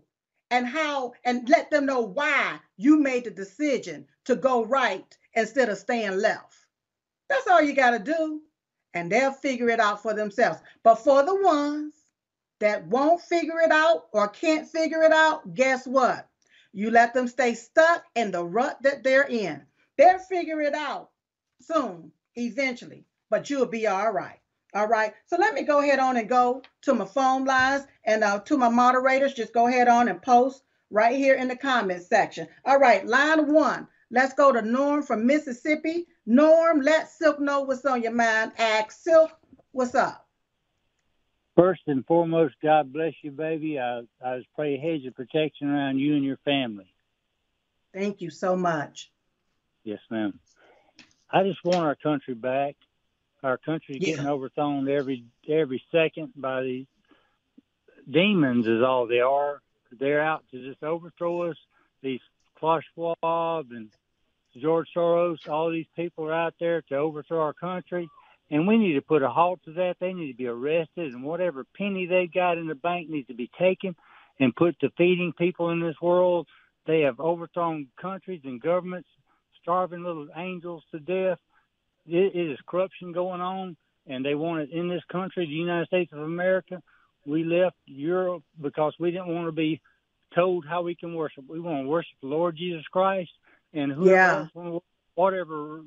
[0.51, 5.69] and how, and let them know why you made the decision to go right instead
[5.69, 6.55] of staying left.
[7.29, 8.41] That's all you got to do.
[8.93, 10.59] And they'll figure it out for themselves.
[10.83, 11.95] But for the ones
[12.59, 16.29] that won't figure it out or can't figure it out, guess what?
[16.73, 19.63] You let them stay stuck in the rut that they're in.
[19.97, 21.09] They'll figure it out
[21.61, 24.39] soon, eventually, but you'll be all right.
[24.75, 25.13] All right.
[25.27, 28.57] So let me go ahead on and go to my phone lines and uh, to
[28.57, 29.33] my moderators.
[29.33, 32.47] Just go ahead on and post right here in the comment section.
[32.65, 33.05] All right.
[33.05, 33.87] Line one.
[34.13, 36.05] Let's go to Norm from Mississippi.
[36.27, 38.51] Norm, let Silk know what's on your mind.
[38.59, 39.31] Ask Silk,
[39.71, 40.27] what's up?
[41.55, 43.79] First and foremost, God bless you, baby.
[43.79, 46.93] I, I just pray a hedge of protection around you and your family.
[47.91, 49.11] Thank you so much.
[49.83, 50.39] Yes, ma'am.
[51.31, 52.75] I just want our country back.
[53.41, 54.11] Our country Yeah.
[54.11, 56.85] getting overthrown every every second by these
[58.07, 58.67] demons.
[58.67, 59.63] Is all they are.
[59.91, 61.57] They're out to just overthrow us.
[62.03, 62.21] These
[62.59, 63.89] Schwab and
[64.59, 68.09] George Soros, all these people are out there to overthrow our country,
[68.51, 69.95] and we need to put a halt to that.
[69.99, 73.33] They need to be arrested, and whatever penny they got in the bank needs to
[73.33, 73.95] be taken
[74.39, 76.47] and put to feeding people in this world.
[76.85, 79.09] They have overthrown countries and governments,
[79.61, 81.39] starving little angels to death
[82.05, 83.75] it, is corruption going on,
[84.07, 86.81] and they want it in this country, the United States of America.
[87.25, 89.81] We left Europe because we didn't want to be
[90.35, 91.45] told how we can worship.
[91.47, 93.31] We want to worship the Lord Jesus Christ,
[93.73, 94.47] and whoever Yeah.
[94.55, 94.81] else
[95.15, 95.81] whatever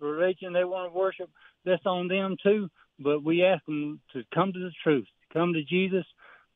[0.00, 1.30] religion they want to worship,
[1.64, 2.68] that's on them too.
[2.98, 6.04] But we ask them to come to the truth, come to Jesus.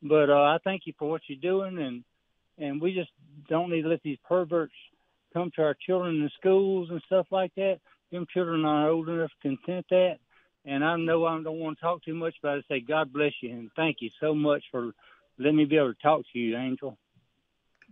[0.03, 2.03] But uh, I thank you for what you're doing, and
[2.57, 3.09] and we just
[3.49, 4.73] don't need to let these perverts
[5.33, 7.79] come to our children in schools and stuff like that
[8.11, 10.17] them children are old enough to consent that.
[10.65, 13.31] And I know I don't want to talk too much, but I say God bless
[13.41, 14.91] you and thank you so much for
[15.39, 16.97] letting me be able to talk to you, Angel.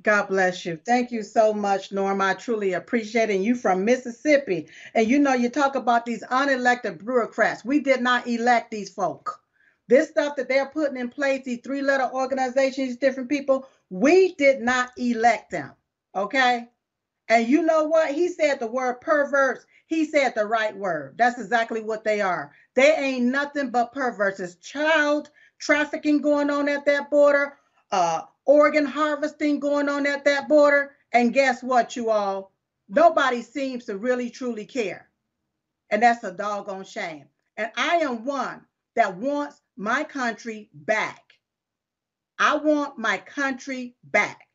[0.02, 0.80] God bless you.
[0.86, 2.22] Thank you so much, Norm.
[2.22, 3.36] I truly appreciate it.
[3.36, 4.68] And you from Mississippi.
[4.96, 7.66] And you know, you talk about these unelected bureaucrats.
[7.66, 9.42] We did not elect these folk.
[9.88, 14.62] This stuff that they're putting in place, these three letter organizations, different people, we did
[14.62, 15.74] not elect them.
[16.16, 16.68] Okay.
[17.28, 18.12] And you know what?
[18.12, 19.66] He said the word perverts.
[19.88, 21.16] He said the right word.
[21.18, 22.52] That's exactly what they are.
[22.76, 24.40] They ain't nothing but perverts.
[24.40, 27.58] It's child trafficking going on at that border,
[27.92, 30.96] uh, organ harvesting going on at that border.
[31.14, 32.52] And guess what, you all?
[32.90, 35.08] Nobody seems to really truly care.
[35.92, 37.26] And that's a doggone shame.
[37.58, 41.22] And I am one that wants my country back.
[42.40, 44.48] I want my country back.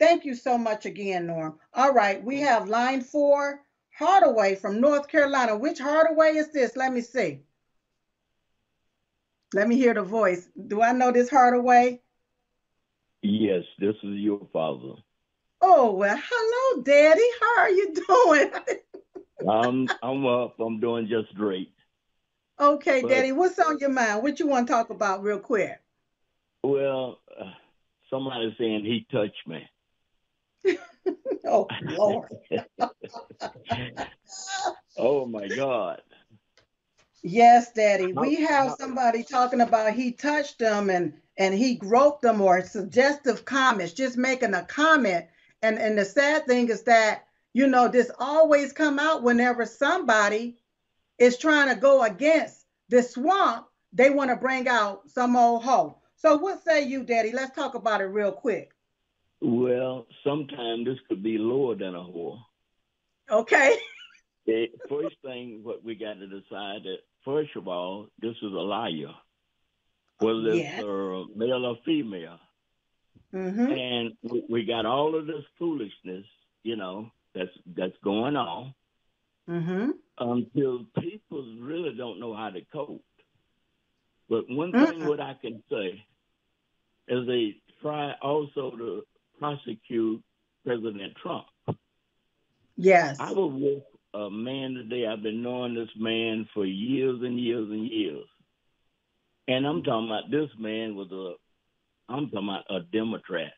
[0.00, 1.58] Thank you so much again, Norm.
[1.72, 3.60] All right, we have line four,
[3.96, 5.56] Hardaway from North Carolina.
[5.56, 6.76] Which Hardaway is this?
[6.76, 7.42] Let me see.
[9.54, 10.48] Let me hear the voice.
[10.66, 12.02] Do I know this Hardaway?
[13.28, 14.94] Yes, this is your father.
[15.60, 17.28] Oh, well, hello, Daddy.
[17.40, 18.50] How are you doing?
[19.50, 20.60] I'm I'm up.
[20.60, 21.72] I'm doing just great.
[22.60, 24.22] okay, But- Daddy, what's on your mind?
[24.22, 25.80] What you want to talk about real quick?
[26.62, 27.50] Well, uh,
[28.10, 29.68] somebody's saying he touched me.
[31.48, 32.28] Oh, Lord.
[34.98, 36.02] oh my God.
[37.22, 38.12] Yes, Daddy.
[38.12, 43.44] We have somebody talking about he touched them and and he groped them or suggestive
[43.44, 45.26] comments, just making a comment.
[45.62, 50.56] And and the sad thing is that you know this always come out whenever somebody
[51.18, 53.66] is trying to go against the swamp.
[53.92, 55.98] They want to bring out some old hoe.
[56.16, 57.32] So what say you, Daddy?
[57.32, 58.72] Let's talk about it real quick.
[59.40, 62.38] Well, sometimes this could be lower than a whore.
[63.30, 63.76] Okay.
[64.46, 68.52] The eh, first thing what we got to decide that first of all, this is
[68.52, 69.12] a liar,
[70.18, 70.82] whether it's Yes.
[70.82, 72.38] uh, male or female.
[73.34, 73.72] Mm-hmm.
[73.72, 76.24] and we, we got all of this foolishness,
[76.62, 78.74] you know, that's that's going on
[79.48, 79.90] Mm-hmm.
[80.18, 83.02] until people really don't know how to cope.
[84.28, 85.06] But one thing Mm-mm.
[85.06, 86.04] what I can say
[87.08, 89.02] is they try also to
[89.38, 90.22] prosecute
[90.64, 91.46] President Trump.
[92.76, 93.18] Yes.
[93.18, 93.82] I was with
[94.14, 95.06] a man today.
[95.06, 98.26] I've been knowing this man for years and years and years.
[99.48, 101.34] And I'm talking about this man was a,
[102.12, 103.52] I'm talking about a Democrat.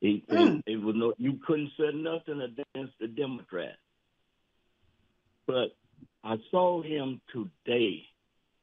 [0.00, 0.62] He, Mm.
[0.66, 3.76] it was no, you couldn't say nothing against the Democrat.
[5.46, 5.76] But
[6.22, 8.04] I saw him today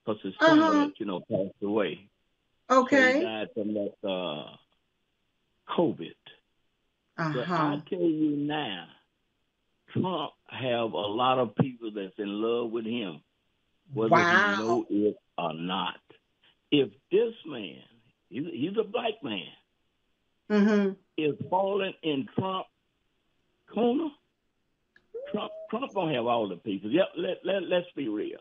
[0.05, 0.89] because his son, Uh-huh.
[0.97, 2.09] you know, passed away.
[2.69, 3.21] So he Okay.
[3.21, 4.55] died from that uh,
[5.69, 6.15] COVID.
[7.17, 7.33] Uh-huh.
[7.33, 8.87] But I tell you now,
[9.91, 13.21] Trump have a lot of people that's in love with him,
[13.93, 14.25] whether Wow.
[14.29, 15.99] he know it or not.
[16.75, 17.83] If this man,
[18.29, 19.45] he's, he's a black man,
[20.51, 20.93] Mm-hmm.
[21.17, 22.65] is falling in Trump
[23.73, 24.09] corner,
[25.31, 26.91] Trump Trump don't have all the people.
[26.91, 28.39] Yep, let let let's be real.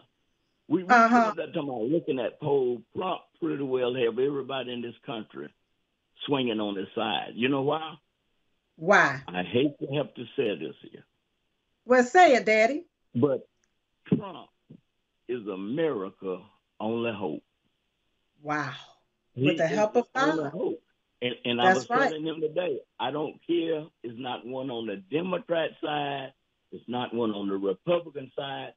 [0.69, 1.33] We we Uh-huh.
[1.37, 2.83] that talking about looking at poll.
[2.97, 5.49] Trump pretty well have everybody in this country
[6.27, 7.33] swinging on his side.
[7.35, 7.95] You know why?
[8.77, 9.21] Why?
[9.29, 11.05] I hate to have to say this here.
[11.85, 12.85] Well, say it, Daddy.
[13.15, 13.47] But
[14.09, 14.49] Trump
[15.29, 16.39] is America
[16.81, 17.43] only hope.
[18.43, 18.73] Wow.
[19.35, 20.53] He With the help of God.
[21.23, 22.09] And, and I was right.
[22.11, 23.85] telling him today, I don't care.
[24.03, 26.33] It's not one on the Democrat side.
[26.73, 28.73] It's not one on the Republican side.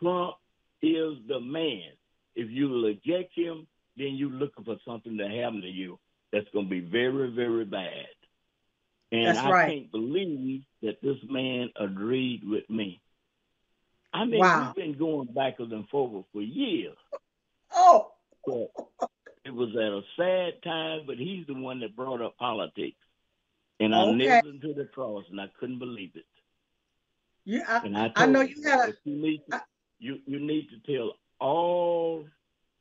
[0.00, 0.34] Trump
[0.80, 1.90] is the man.
[2.36, 3.66] If you reject him,
[3.96, 5.98] then you're looking for something to happen to you
[6.32, 8.06] that's going to be very, very bad.
[9.10, 9.72] And That's I right.
[9.72, 13.00] can't believe that this man agreed with me.
[14.12, 14.72] I mean, Wow.
[14.76, 16.96] we've been going backwards and forwards for years.
[17.72, 18.12] Oh,
[18.50, 18.70] But
[19.44, 22.96] it was at a sad time, but he's the one that brought up politics.
[23.80, 24.16] And I Okay.
[24.16, 26.24] nailed him to the cross, and I couldn't believe it.
[27.44, 29.60] you, I, And I, I know you had you need to, I-
[30.00, 32.24] you you need to tell all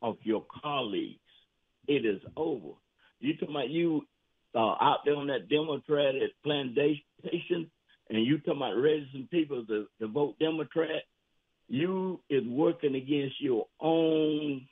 [0.01, 1.19] of your colleagues
[1.87, 2.73] it is over.
[3.19, 4.07] You talking about you
[4.55, 7.69] uh, out there on that Democratic plantation,
[8.09, 11.03] and you talking about registering people to, to vote Democrat.
[11.69, 14.67] You is working against your own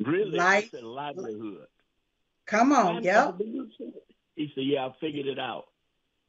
[0.00, 0.70] really Life.
[0.72, 1.66] it's a livelihood.
[2.46, 2.96] come on.
[2.96, 3.24] I Yep.
[3.38, 4.02] never knew that.
[4.36, 5.66] He said, "Yeah, I figured it out.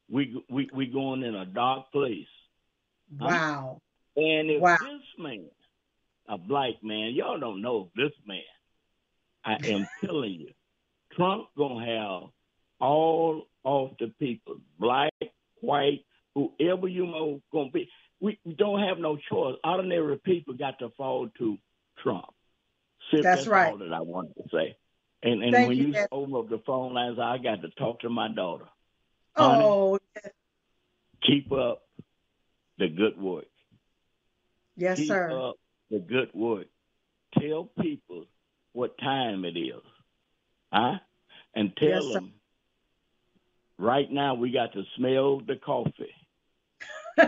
[0.10, 2.28] We we we going in a dark place."
[3.20, 3.82] Wow.
[4.16, 4.78] And if Wow.
[4.80, 5.50] this man,
[6.28, 8.42] a black man, y'all don't know this man.
[9.46, 10.54] I am telling you,
[11.14, 12.30] Trump gonna have
[12.80, 15.14] all of the people, black,
[15.62, 16.06] white,
[16.36, 17.90] whoever you know gonna be.
[18.20, 19.56] We don't have no choice.
[19.64, 21.58] Ordinary people got to fall to
[22.04, 22.28] Trump.
[23.12, 23.72] Sis, That's right.
[23.72, 24.78] all that I wanted to say.
[25.24, 28.02] And and Thank when you, you open up the phone lines, I got to talk
[28.02, 28.66] to my daughter.
[29.36, 29.66] Honey.
[29.66, 30.00] Oh,
[31.24, 31.84] Keep up
[32.80, 33.46] the good work.
[34.76, 35.04] yes, sir.
[35.04, 35.32] keep sir.
[35.32, 35.56] up
[35.92, 36.66] the good work.
[37.40, 38.26] Tell people
[38.74, 39.82] what time it is,
[40.74, 40.96] huh?
[41.54, 42.14] And tell Yes, sir.
[42.14, 42.34] them
[43.78, 46.16] right now we got to smell the coffee.
[47.18, 47.28] We're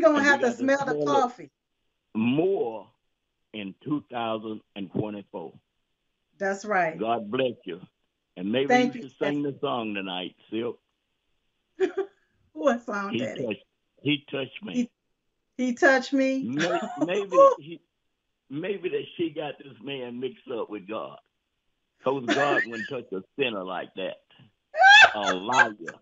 [0.00, 1.50] going to And have to smell the coffee.
[2.14, 2.88] More
[3.60, 5.52] in 2024.
[6.38, 6.98] That's right.
[6.98, 7.80] God bless you.
[8.36, 10.78] And maybe Thank you should sing the song tonight, Silk.
[12.52, 13.44] What song, He Daddy?
[13.44, 13.64] touched,
[14.02, 14.90] he touched me.
[15.58, 16.42] He touched me.
[16.42, 17.80] May- maybe he,
[18.48, 21.18] maybe that she got this man mixed up with God.
[21.98, 24.22] Because God wouldn't touch a sinner like that.
[25.14, 25.96] A liar.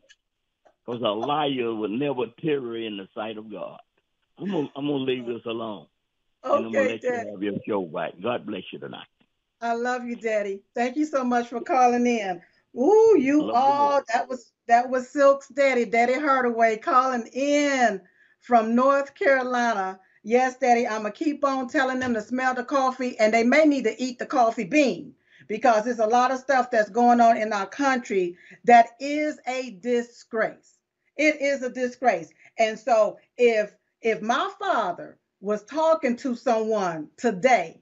[0.86, 3.78] Because a liar would never tarry in the sight of God.
[4.38, 5.86] I'm gonna, I'm gonna leave this alone.
[6.52, 8.12] And I'm gonna Okay, let you have your show back.
[8.22, 9.06] God bless you tonight.
[9.60, 10.62] I love you, Daddy.
[10.74, 12.42] Thank you so much for calling in.
[12.78, 14.04] Ooh, you Love you all more.
[14.12, 18.00] that was that was Silk's daddy, Daddy Hardaway, calling in
[18.40, 20.00] from North Carolina.
[20.22, 23.64] Yes, Daddy, I'm gonna keep on telling them to smell the coffee, and they may
[23.64, 25.14] need to eat the coffee bean
[25.48, 29.72] because there's a lot of stuff that's going on in our country that is a
[29.80, 30.78] disgrace.
[31.16, 32.30] It is a disgrace.
[32.58, 37.78] And so if if my father was talking to someone today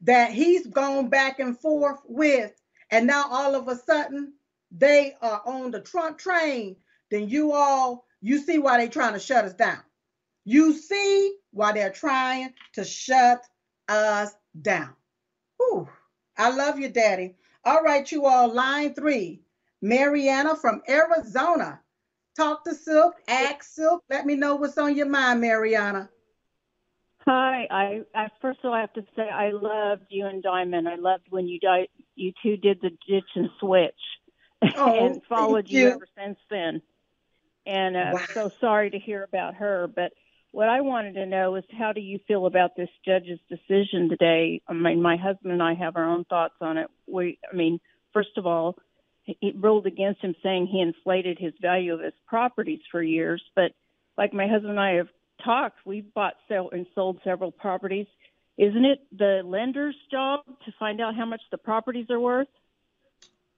[0.00, 2.52] that he's gone back and forth with,
[2.90, 4.32] and now all of a sudden
[4.72, 6.74] they are on the Trump train,
[7.12, 9.78] then you all, you see why they're trying to shut us down.
[10.44, 13.46] You see why they're trying to shut
[13.88, 14.90] us down.
[15.58, 15.88] Whew.
[16.36, 17.36] I love you, Daddy.
[17.64, 19.40] All right, you all, line three.
[19.80, 21.80] Mariana from Arizona.
[22.36, 24.02] Talk to Silk, ask Silk.
[24.10, 26.10] Let me know what's on your mind, Mariana.
[27.26, 30.88] Hi, I, I first of all I have to say I loved you and Diamond.
[30.88, 33.92] I loved when you di- you two did the ditch and switch,
[34.76, 35.80] Oh, and followed you.
[35.80, 35.88] you.
[35.92, 36.82] ever since then.
[37.66, 38.26] And uh, Wow.
[38.34, 39.86] so sorry to hear about her.
[39.94, 40.12] But
[40.50, 44.60] what I wanted to know is how do you feel about this judge's decision today?
[44.68, 46.88] I mean, my husband and I have our own thoughts on it.
[47.06, 47.80] We, I mean,
[48.12, 48.76] first of all,
[49.26, 53.42] it ruled against him saying he inflated his value of his properties for years.
[53.56, 53.72] But
[54.18, 55.08] like my husband and I have
[55.44, 58.06] talked, we've bought sell and sold several properties.
[58.56, 62.48] Isn't it the lender's job to find out how much the properties are worth?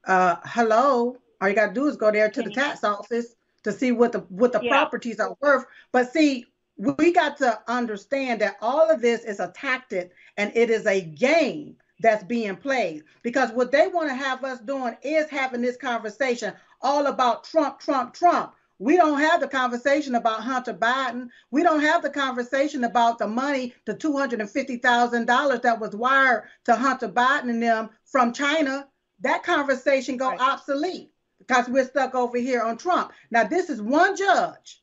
[0.06, 1.16] Uh, hello.
[1.40, 3.34] All you gotta do is go there to Can the you- tax office
[3.64, 4.70] to see what the what the Yeah.
[4.70, 5.66] properties are worth.
[5.92, 6.46] But see,
[6.78, 11.00] we got to understand that all of this is a tactic and it is a
[11.00, 15.76] game that's being played because what they want to have us doing is having this
[15.78, 18.54] conversation all about Trump, Trump, Trump.
[18.78, 21.28] We don't have the conversation about Hunter Biden.
[21.50, 27.08] We don't have the conversation about the money, the $250,000 that was wired to Hunter
[27.08, 28.88] Biden and them from China.
[29.20, 30.40] That conversation go Right.
[30.40, 33.12] obsolete because we're stuck over here on Trump.
[33.30, 34.82] Now, this is one judge,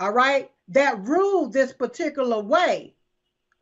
[0.00, 2.94] all right, that ruled this particular way.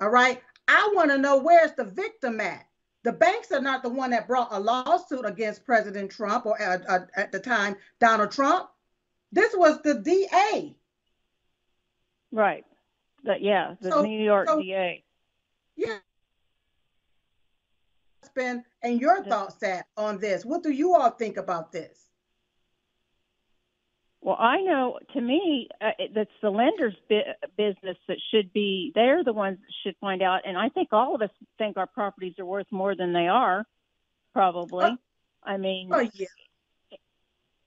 [0.00, 0.42] All right.
[0.68, 2.66] I want to know where's the victim at.
[3.02, 7.06] The banks are not the one that brought a lawsuit against President Trump or uh,
[7.16, 8.70] at the time Donald Trump.
[9.32, 10.74] This was the DA.
[12.32, 12.64] Right.
[13.24, 15.04] The, yeah, the So- New York so- DA.
[15.76, 15.98] Yeah.
[18.82, 20.44] And your thoughts that on this.
[20.46, 22.10] What do you all think about this?
[24.22, 24.98] Well, I know.
[25.14, 28.92] To me, uh, that's the lender's bi- business that should be.
[28.94, 30.42] They're the ones that should find out.
[30.44, 33.66] And I think all of us think our properties are worth more than they are.
[34.32, 34.86] Probably.
[34.86, 34.96] Oh.
[35.42, 36.26] I mean, Oh yeah.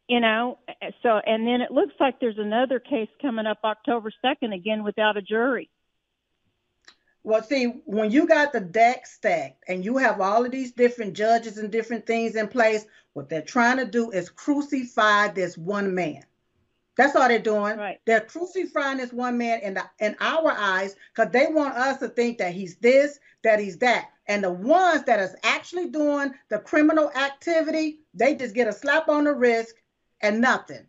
[0.07, 0.59] You know.
[0.67, 4.83] uh, So, and then it looks like there's another case coming up October second again
[4.83, 5.69] without a jury.
[7.25, 11.13] Well, see, when you got the deck stacked and you have all of these different
[11.13, 15.95] judges and different things in place, what they're trying to do is crucify this one
[15.95, 16.23] man.
[16.95, 17.77] That's all they're doing.
[17.77, 17.99] Right.
[18.05, 22.09] They're crucifying this one man in the in our eyes because they want us to
[22.09, 24.09] think that he's this, that he's that.
[24.27, 29.09] And the ones that is actually doing the criminal activity, they just get a slap
[29.09, 29.73] on the wrist
[30.23, 30.87] and nothing.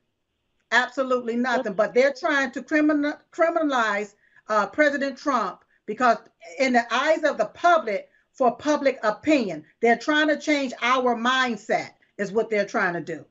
[0.70, 1.74] Absolutely nothing.
[1.74, 4.14] But they're trying to criminal, criminalize
[4.48, 6.16] uh, President Trump because
[6.58, 11.90] in the eyes of the public, for public opinion, they're trying to change our mindset.
[12.16, 13.24] Is what they're trying to do.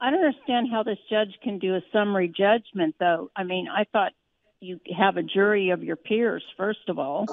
[0.00, 3.30] I don't understand how this judge can do a summary judgment, though.
[3.36, 4.12] I mean, I thought
[4.58, 7.26] you have a jury of your peers, first of all,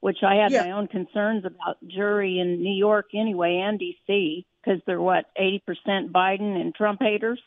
[0.00, 0.64] which I had Yeah.
[0.64, 4.44] my own concerns about jury in New York anyway and D.C.
[4.62, 7.40] because they're what eighty percent Biden and Trump haters.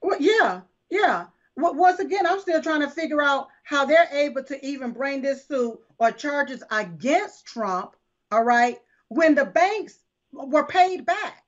[0.00, 1.26] Well, yeah, yeah.
[1.56, 5.22] Well, once again, I'm still trying to figure out how they're able to even bring
[5.22, 7.94] this suit or charges against Trump,
[8.32, 9.98] all right, when the banks
[10.32, 11.44] were paid back.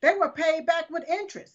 [0.00, 1.54] They were paid back with interest.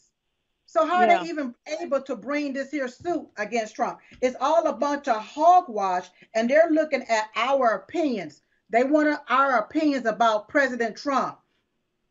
[0.66, 4.00] So how are they even able to bring this here suit against Trump?
[4.22, 8.42] It's all a bunch of hogwash, and they're looking at our opinions.
[8.70, 11.40] They want our opinions about President Trump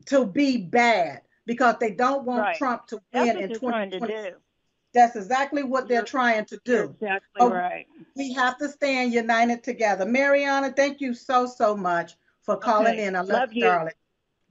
[0.09, 2.57] to be bad because they don't want Right.
[2.57, 4.37] Trump to win in they're trying to 2020.
[4.95, 6.91] That's exactly what they're trying to You're do.
[6.95, 7.87] exactly Oh, right.
[8.17, 10.07] We have to stand united together.
[10.07, 13.05] Mariana, thank you so, so much for calling Okay.
[13.05, 13.17] in.
[13.17, 13.69] I love, Love you, you.
[13.69, 13.93] darling.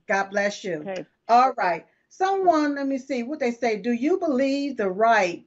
[0.07, 0.81] God bless you.
[0.81, 1.05] Okay.
[1.27, 1.85] All right.
[2.09, 3.77] Someone, let me see what they say.
[3.77, 5.45] Do you believe the right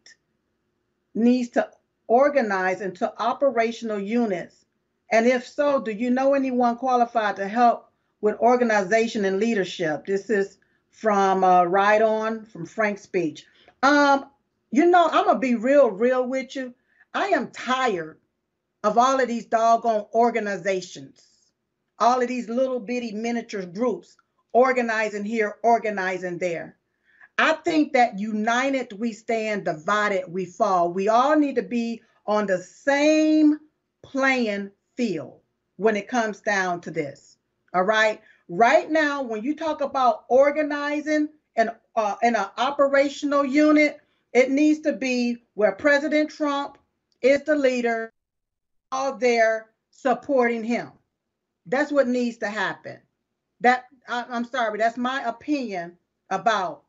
[1.15, 1.71] needs to
[2.07, 4.67] organize into operational units?
[5.13, 7.90] And if so, do you know anyone qualified to help
[8.21, 10.07] with organization and leadership?
[10.07, 10.59] This is
[10.91, 13.43] from uh, Right On from FrankSpeech.
[13.83, 14.27] Um,
[14.71, 16.75] you know, I'm gonna be real, real with you.
[17.15, 18.19] I am tired
[18.83, 21.23] of all of these doggone organizations,
[21.99, 24.17] all of these little bitty miniature groups
[24.53, 26.77] organizing here, organizing there.
[27.39, 30.93] I think that united we stand, divided we fall.
[30.93, 33.59] We all need to be on the same
[34.03, 35.41] playing field
[35.77, 37.30] when it comes down to this.
[37.75, 38.21] All right.
[38.49, 44.01] Right now, when you talk about organizing and uh, in an operational unit,
[44.33, 46.79] it needs to be where President Trump
[47.23, 48.13] is the leader,
[48.91, 50.91] all there supporting him.
[51.67, 52.99] That's what needs to happen.
[53.61, 55.97] That I, I'm sorry, that's my opinion
[56.31, 56.83] about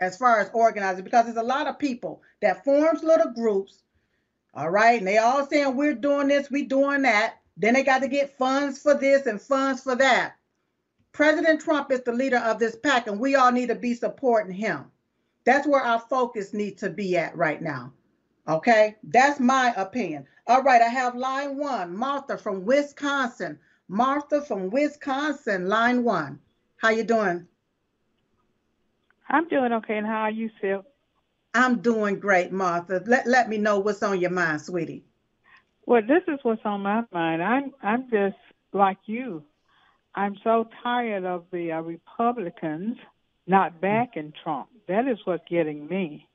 [0.00, 3.82] as far as organizing because there's a lot of people that forms little groups.
[4.54, 7.40] All right, and they all saying we're doing this, we doing that.
[7.56, 10.36] Then they got to get funds for this and funds for that.
[11.12, 14.52] President Trump is the leader of this pack, and we all need to be supporting
[14.52, 14.84] him.
[15.44, 17.92] That's where our focus needs to be at right now.
[18.48, 20.26] Okay, that's my opinion.
[20.46, 23.58] All right, I have line one, Martha from Wisconsin.
[23.88, 26.40] Martha from Wisconsin, line one.
[26.76, 27.46] How you doing?
[29.28, 30.84] I'm doing okay, and how are you, Phil?
[31.54, 33.02] I'm doing great, Martha.
[33.06, 35.04] Let let me know what's on your mind, sweetie.
[35.86, 37.42] Well, this is what's on my mind.
[37.42, 38.36] I'm I'm just
[38.72, 39.44] like you.
[40.14, 42.96] I'm so tired of the uh, Republicans
[43.46, 44.68] not backing Trump.
[44.88, 46.26] That is what's getting me.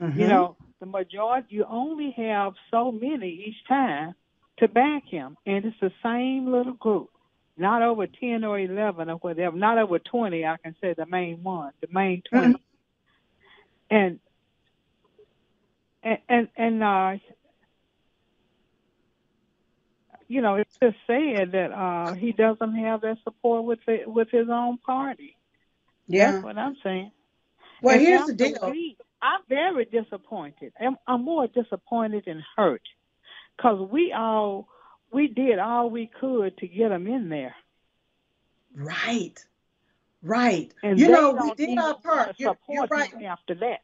[0.00, 0.16] Mhm.
[0.16, 1.48] You know, the majority.
[1.50, 4.14] You only have so many each time
[4.58, 7.10] to back him, and it's the same little group.
[7.56, 9.56] Not over ten or eleven or whatever.
[9.56, 10.44] Not over twenty.
[10.44, 12.54] I can say the main one, the main 20
[13.90, 14.20] and
[16.02, 17.16] and and, and uh,
[20.30, 24.30] you know, it's just sad that uh, he doesn't have that support with the, with
[24.30, 25.36] his own party.
[26.06, 26.30] yeah.
[26.30, 27.10] That's what I'm saying.
[27.82, 28.72] Well, And here's the deal.
[29.20, 30.72] I'm very disappointed.
[30.80, 32.82] I'm, I'm more disappointed and hurt
[33.56, 34.68] because we all
[35.12, 37.56] we did all we could to get him in there,
[38.74, 39.44] Right.
[40.22, 40.72] Right.
[40.84, 42.36] and you know, we did our part.
[42.38, 43.12] You're, you're right.
[43.24, 43.80] after that.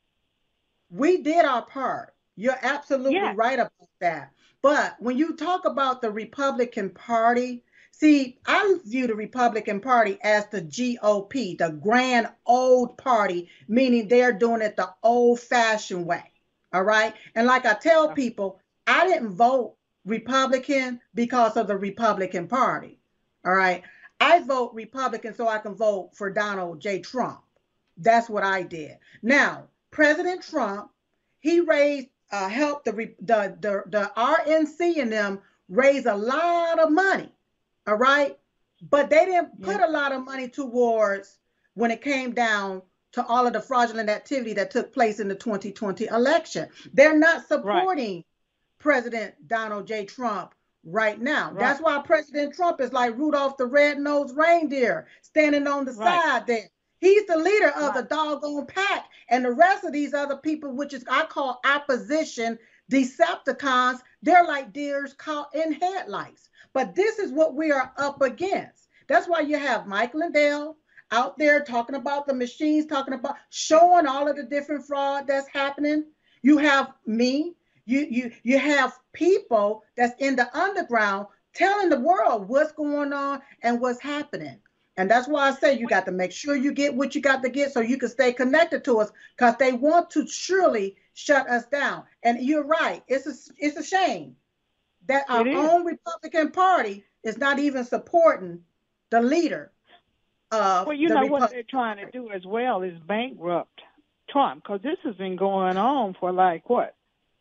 [0.90, 2.14] We did our part.
[2.37, 3.32] You're absolutely Yeah.
[3.37, 4.30] right about that.
[4.62, 10.47] But when you talk about the Republican Party, see, I view the Republican Party as
[10.49, 16.32] the GOP, the grand old party, meaning they're doing it the old fashioned way.
[16.72, 17.14] All right.
[17.34, 22.99] And like I tell people, I didn't vote Republican because of the Republican Party.
[23.45, 23.82] All right.
[24.20, 27.01] I vote Republican so I can vote for Donald J.
[27.01, 27.41] Trump.
[27.99, 28.99] That's what I did.
[29.22, 30.91] Now, President Trump,
[31.41, 36.90] he raised, uh, helped the, the, the, the RNC and them raise a lot of
[36.90, 37.30] money.
[37.86, 38.36] All right.
[38.90, 41.38] But they didn't put a lot of money towards
[41.74, 45.34] when it came down to all of the fraudulent activity that took place in the
[45.34, 46.68] 2020 election.
[46.92, 48.26] They're not supporting right.
[48.78, 50.04] President Donald J.
[50.04, 50.54] Trump
[50.84, 51.50] right now.
[51.50, 51.58] Right.
[51.58, 56.22] That's why President Trump is like Rudolph the red-nosed reindeer standing on the right.
[56.22, 56.70] side there.
[56.99, 60.94] He's the leader of the doggone pack, and the rest of these other people, which
[60.94, 62.59] is I call opposition
[62.90, 66.49] Decepticons, they're like deers caught in headlights.
[66.72, 68.88] But this is what we are up against.
[69.09, 70.76] That's why you have Mike Lindell
[71.11, 75.49] out there talking about the machines, talking about showing all of the different fraud that's
[75.49, 76.05] happening.
[76.42, 82.49] You have me you you you have people that's in the underground telling the world
[82.49, 84.59] what's going on and what's happening.
[84.97, 87.42] And that's why I say you got to make sure you get what you got
[87.42, 91.49] to get so you can stay connected to us because they want to surely shut
[91.49, 92.05] us down.
[92.22, 93.03] And you're right.
[93.07, 94.36] It's a, it's a shame
[95.07, 98.61] that our own Republican Party is not even supporting
[99.11, 99.70] the leader
[100.51, 103.82] of Well, you know what they're trying to do as well is bankrupt
[104.30, 106.94] Trump because this has been going on for like what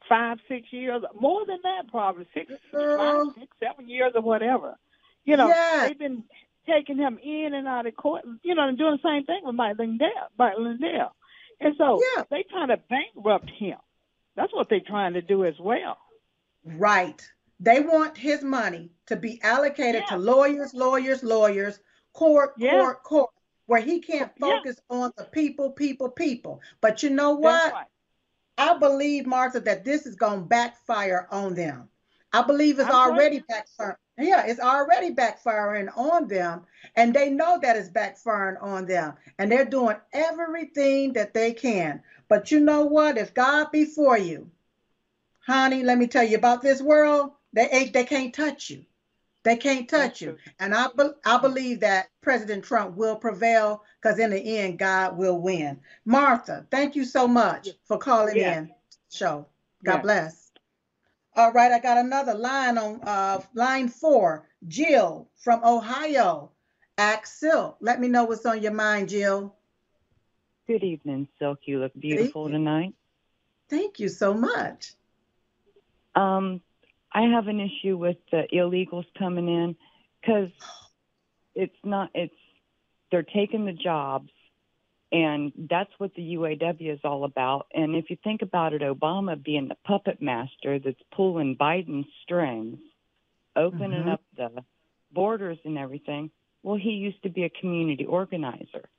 [0.08, 4.76] five, six years, more than that, probably six, five, six, seven years or whatever.
[5.24, 5.88] You know, yes.
[5.88, 6.24] they've been
[6.68, 8.24] taking him in and out of court.
[8.44, 11.16] You know, and doing the same thing with Mike Lindell, Mike Lindell.
[11.60, 12.24] And so yeah.
[12.30, 13.78] they trying to bankrupt him.
[14.36, 15.98] That's what they're trying to do as well.
[16.66, 17.22] Right.
[17.60, 20.16] They want his money to be allocated yeah.
[20.16, 21.80] to lawyers, lawyers, lawyers,
[22.14, 22.72] court, yeah.
[22.72, 23.30] court, court,
[23.68, 26.62] where he can't focus on the people, people, people.
[26.82, 27.74] But you know what?
[27.74, 27.86] Right.
[28.58, 31.90] I believe, Martha, that this is going to backfire on them.
[32.34, 33.96] I believe it's I'm already backfiring.
[34.18, 39.52] Yeah, it's already backfiring on them, and they know that it's backfiring on them, and
[39.52, 42.02] they're doing everything that they can.
[42.30, 43.18] But you know what?
[43.18, 44.50] If God be for you,
[45.40, 47.32] honey, let me tell you about this world.
[47.52, 48.86] They ain't, they can't touch you.
[49.44, 50.38] They can't touch you.
[50.60, 55.18] And I, be, I believe that President Trump will prevail because in the end, God
[55.18, 55.80] will win.
[56.04, 58.60] Martha, thank you so much for calling Yeah.
[58.60, 58.72] in.
[59.12, 59.46] Show.
[59.84, 60.02] God Yeah.
[60.02, 60.45] bless.
[61.38, 64.48] All right, I got another line on uh, line four.
[64.68, 66.52] Jill from Ohio.
[66.98, 69.54] Axel, let me know what's on your mind, Jill.
[70.66, 71.60] Good evening, Silk.
[71.66, 72.64] You look beautiful evening.
[72.64, 72.94] tonight.
[73.70, 74.94] Thank you so much.
[76.16, 76.62] Um,
[77.12, 79.76] I have an issue with the illegals coming in
[80.22, 80.50] because
[81.54, 82.12] it's not.
[82.14, 82.34] It's
[83.12, 84.32] they're taking the jobs,
[85.16, 87.68] and that's what the UAW is all about.
[87.74, 92.80] And if you think about it, Obama being the puppet master that's pulling Biden's strings,
[93.56, 94.12] opening Mhm.
[94.12, 94.50] up the
[95.14, 96.32] borders and everything.
[96.64, 98.90] Well, he used to be a community organizer.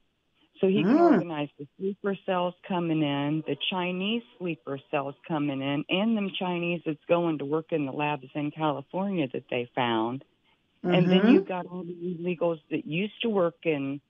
[0.63, 1.13] So he can Mm.
[1.13, 6.81] organize the sleeper cells coming in, the Chinese sleeper cells coming in, and them Chinese
[6.87, 10.25] that's going to work in the labs in California that they found.
[10.83, 11.33] And then Mhm.
[11.33, 14.01] you've got all the illegals that used to work in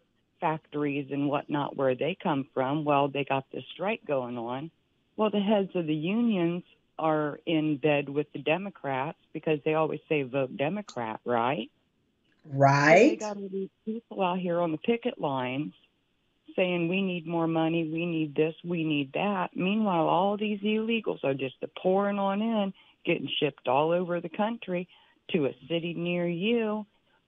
[0.41, 2.85] factories and whatnot where they come from.
[2.85, 4.71] Well, they got this strike going on.
[5.17, 6.63] Well, the heads of the unions
[6.99, 11.71] are in bed with the Democrats because they always say vote Democrat, right?
[12.45, 15.73] So they got all these people out here on the picket lines
[16.55, 19.51] saying we need more money, we need this, we need that.
[19.55, 22.73] Meanwhile, all these illegals are just pouring on in,
[23.05, 24.89] getting shipped all over the country
[25.33, 26.87] to a city near you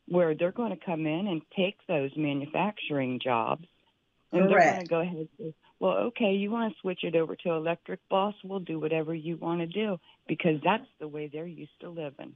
[0.09, 3.67] where they're going to come in and take those manufacturing jobs.
[4.33, 7.15] And they're going to go ahead and say, well, okay, you want to switch it
[7.15, 8.35] over to electric boss?
[8.45, 12.35] We'll do whatever you want to do because that's the way they're used to living.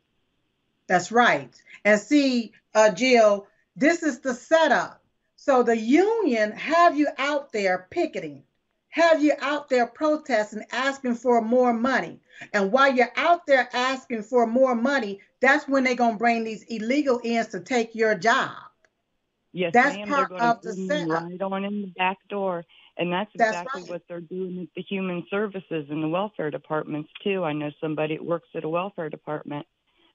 [0.86, 1.54] That's right.
[1.84, 3.46] And see, uh, Jill,
[3.76, 5.02] this is the setup.
[5.36, 8.44] So the union have you out there picketing,
[8.92, 12.20] have you out there protesting, asking for more money.
[12.52, 16.44] And while you're out there asking for more money, that's when they're going to bring
[16.44, 18.50] these illegal ins to take your job.
[19.54, 20.08] Yes, That's ma'am.
[20.08, 21.24] part of the setup.
[21.24, 22.64] right on in the back door,
[22.98, 23.90] and that's That's exactly right.
[23.90, 27.44] what they're doing at the human services and the welfare departments too.
[27.44, 29.66] I know somebody that works at a welfare department,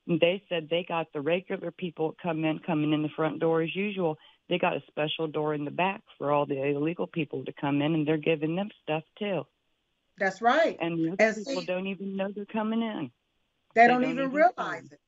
[0.07, 3.61] and they said they got the regular people come in coming in the front door
[3.61, 4.17] as usual.
[4.49, 7.81] They got a special door in the back for all the illegal people to come
[7.81, 9.45] in, and they're giving them stuff too.
[10.17, 10.77] That's right.
[10.79, 13.11] And most And people see- don't even know they're coming in.
[13.75, 14.99] They, They don't, don't even even realize it.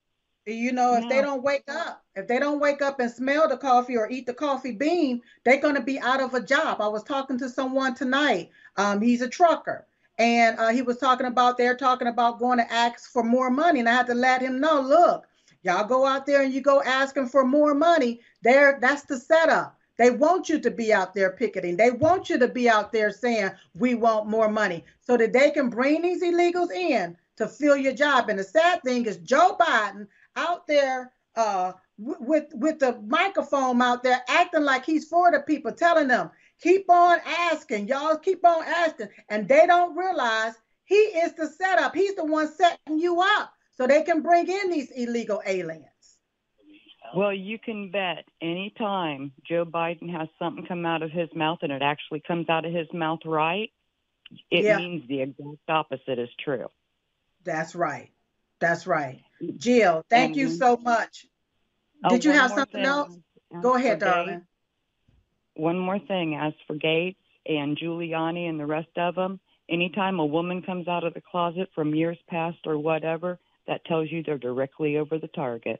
[0.46, 3.58] You know, if they don't wake up, if they don't wake up and smell the
[3.58, 6.82] coffee or eat the coffee bean, they're going to be out of a job.
[6.82, 8.50] I was talking to someone tonight.
[8.76, 9.86] Um, he's a trucker,
[10.18, 13.80] and uh, he was talking about they're talking about going to ask for more money,
[13.80, 15.28] and I had to let him know, look,
[15.64, 18.22] y'all go out there and you go asking for more money.
[18.42, 19.78] There, that's the setup.
[19.98, 21.76] They want you to be out there picketing.
[21.76, 25.52] They want you to be out there saying, we want more money so that they
[25.52, 28.30] can bring these illegals in to fill your job.
[28.30, 30.08] And the sad thing is, Joe Biden
[30.38, 35.74] out there uh, with, with the microphone out there acting like he's for the people,
[35.74, 36.32] telling them,
[36.62, 39.10] keep on asking, y'all keep on asking.
[39.28, 40.54] And they don't realize
[40.86, 41.94] he is the setup.
[41.94, 45.86] He's the one setting you up so they can bring in these illegal aliens.
[47.16, 51.72] Well, you can bet anytime Joe Biden has something come out of his mouth and
[51.72, 53.72] it actually comes out of his mouth right,
[54.52, 54.78] it yeah.
[54.78, 56.68] means the exact opposite is true.
[57.46, 58.12] That's right.
[58.60, 59.22] That's right.
[59.58, 61.26] Jill, thank you so much.
[62.04, 63.18] Oh, Did you have something else?
[63.62, 64.44] Go ahead, darling.
[65.56, 66.36] one more thing.
[66.36, 67.16] As for Gaetz
[67.48, 71.70] and Giuliani and the rest of them, anytime a woman comes out of the closet
[71.74, 73.40] from years past or whatever,
[73.70, 75.80] that tells you they're directly over the target.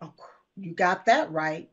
[0.00, 0.14] Oh,
[0.56, 1.68] you got that right.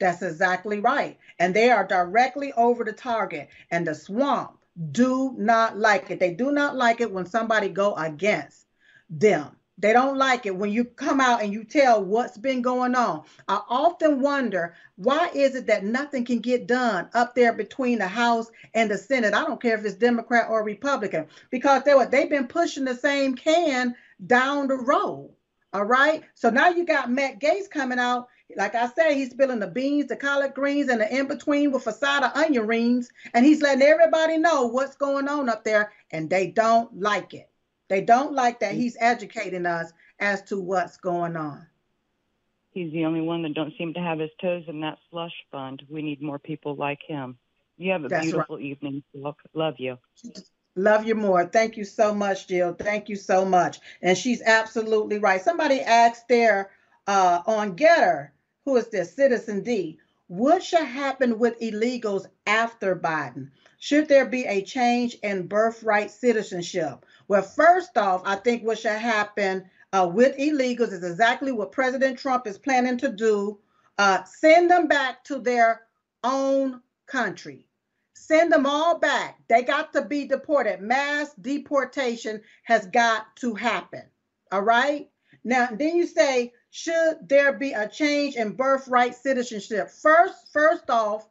[0.00, 1.16] That's exactly right.
[1.38, 3.48] And they are directly over the target.
[3.70, 4.58] And the swamp
[4.90, 6.18] do not like it.
[6.18, 8.66] They do not like it when somebody go against
[9.08, 9.54] them.
[9.80, 13.22] They don't like it when you come out and you tell what's been going on.
[13.46, 18.08] I often wonder why is it that nothing can get done up there between the
[18.08, 19.34] House and the Senate?
[19.34, 22.96] I don't care if it's Democrat or Republican because they were they've been pushing the
[22.96, 23.94] same can
[24.26, 25.30] down the road.
[25.72, 26.22] All right.
[26.34, 28.28] So now you got Matt Gaetz coming out.
[28.56, 31.86] Like I said, he's spilling the beans, the collard greens, and the in between with
[31.86, 33.10] a side of onion rings.
[33.34, 35.92] And he's letting everybody know what's going on up there.
[36.10, 37.50] And they don't like it.
[37.88, 41.66] They don't like that he's educating us as to what's going on.
[42.70, 45.82] He's the only one that don't seem to have his toes in that slush fund.
[45.88, 47.38] We need more people like him.
[47.76, 48.64] You have a That's beautiful right.
[48.64, 49.02] evening.
[49.54, 49.98] Love you.
[50.78, 51.44] Love you more.
[51.44, 52.72] Thank you so much, Jill.
[52.72, 53.80] Thank you so much.
[54.00, 55.42] And she's absolutely right.
[55.42, 56.70] Somebody asked there
[57.08, 58.30] uh, on GETTR,
[58.64, 59.12] who is this?
[59.12, 59.98] Citizen D.
[60.28, 63.50] What should happen with illegals after Biden?
[63.80, 67.04] Should there be a change in birthright citizenship?
[67.26, 72.18] Well, first off, I think what should happen uh, with illegals is exactly what President
[72.18, 73.58] Trump is planning to do
[73.98, 75.82] uh, send them back to their
[76.22, 77.67] own country.
[78.28, 79.38] Send them all back.
[79.48, 80.82] They got to be deported.
[80.82, 84.02] Mass deportation has got to happen.
[84.52, 85.08] All right.
[85.44, 89.88] Now, then you say, should there be a change in birthright citizenship?
[89.88, 91.26] First, first off,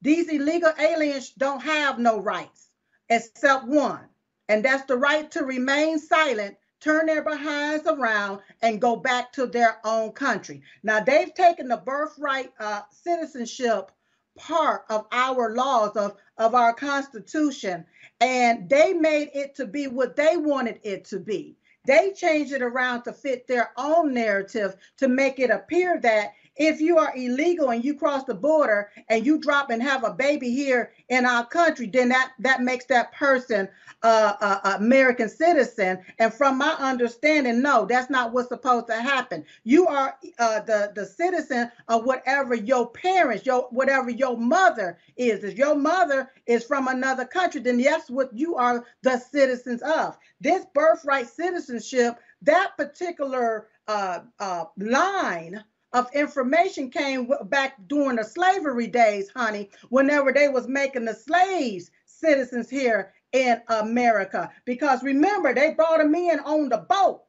[0.00, 2.70] these illegal aliens don't have no rights
[3.10, 4.08] except one,
[4.48, 9.46] and that's the right to remain silent, turn their behinds around, and go back to
[9.46, 10.62] their own country.
[10.82, 13.92] Now, they've taken the birthright uh, citizenship
[14.36, 17.84] part of our laws of of our constitution.
[18.20, 21.56] And they made it to be what they wanted it to be.
[21.86, 26.80] They changed it around to fit their own narrative to make it appear that if
[26.80, 30.50] you are illegal and you cross the border and you drop and have a baby
[30.50, 33.68] here in our country, then that that makes that person
[34.02, 35.98] uh, a, American citizen.
[36.18, 39.44] And from my understanding, no, that's not what's supposed to happen.
[39.64, 45.42] You are uh, the the citizen of whatever your parents, your whatever your mother is.
[45.42, 50.16] If your mother is from another country, then that's what you are the citizens of.
[50.40, 55.64] This birthright citizenship, that particular uh, uh line
[55.94, 61.90] of information came back during the slavery days, honey, whenever they was making the slaves
[62.04, 64.50] citizens here in America.
[64.64, 67.22] Because remember, they brought them in on the boat.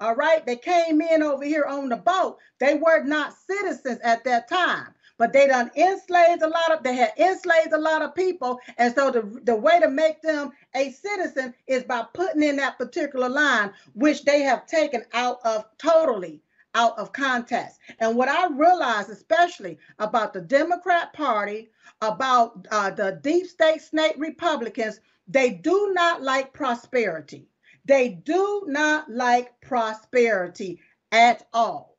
[0.00, 2.38] All right, they came in over here on the boat.
[2.58, 6.82] They were not citizens at that time, but they done enslaved a lot of.
[6.82, 10.50] They had enslaved a lot of people, and so the the way to make them
[10.74, 15.66] a citizen is by putting in that particular line, which they have taken out of
[15.78, 16.40] totally
[16.74, 17.78] out of context.
[17.98, 21.70] And what I realized, especially about the Democrat Party,
[22.00, 27.48] about uh, the deep state snake Republicans, they do not like prosperity.
[27.84, 30.80] They do not like prosperity
[31.12, 31.98] at all.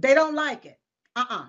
[0.00, 0.78] They don't like it.
[1.16, 1.42] Uh uh-uh.
[1.42, 1.46] uh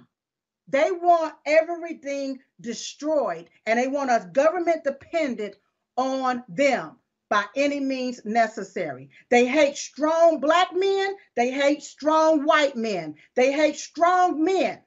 [0.68, 5.56] They want everything destroyed and they want us government dependent
[5.98, 6.99] on them
[7.30, 9.10] by any means necessary.
[9.30, 11.16] They hate strong black men.
[11.36, 13.16] They hate strong white men.
[13.36, 14.80] They hate strong men.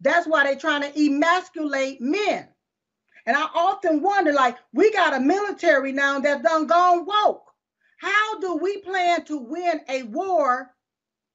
[0.00, 2.48] That's why they're trying to emasculate men.
[3.26, 7.46] And I often wonder, like, we got a military now that's done gone woke.
[7.98, 10.70] How do we plan to win a war?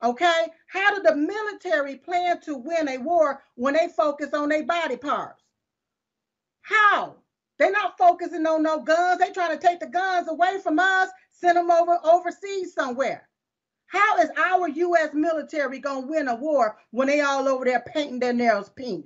[0.04, 4.64] Okay, how do the military plan to win a war when they focus on their
[4.66, 5.44] body parts?
[6.62, 7.18] How?
[7.60, 9.20] They're not focusing on no guns.
[9.20, 13.28] They trying to take the guns away from us, send them over overseas somewhere.
[13.88, 15.14] How is our U.S.
[15.14, 19.06] military gonna win a war when they all over there painting their nails pink?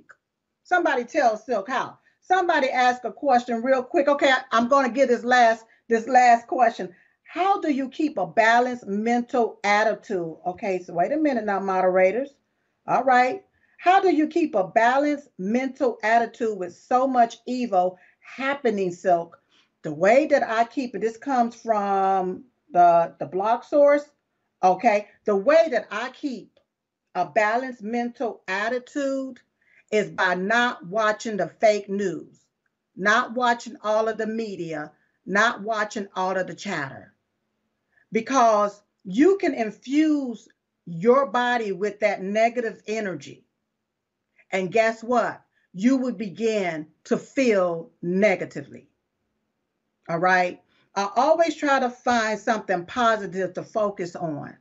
[0.62, 1.98] Somebody tell Silk how.
[2.20, 4.08] Somebody ask a question real quick.
[4.08, 6.94] Okay, I'm gonna give this last this last question.
[7.24, 10.36] How do you keep a balanced mental attitude?
[10.46, 12.30] Okay, so wait a minute now, moderators.
[12.86, 13.42] All right.
[13.78, 19.38] How do you keep a balanced mental attitude with so much evil happening, Silk?
[19.82, 24.04] The way that I keep it, this comes from the, the blog source.
[24.62, 25.08] Okay.
[25.24, 26.58] The way that I keep
[27.14, 29.40] a balanced mental attitude
[29.92, 32.40] is by not watching the fake news,
[32.96, 34.90] not watching all of the media,
[35.26, 37.12] not watching all of the chatter.
[38.10, 40.48] Because you can infuse
[40.86, 43.44] your body with that negative energy.
[44.50, 45.43] And guess what?
[45.74, 48.88] You would begin to feel negatively.
[50.08, 50.60] All right.
[50.94, 54.56] I always try to find something positive to focus on.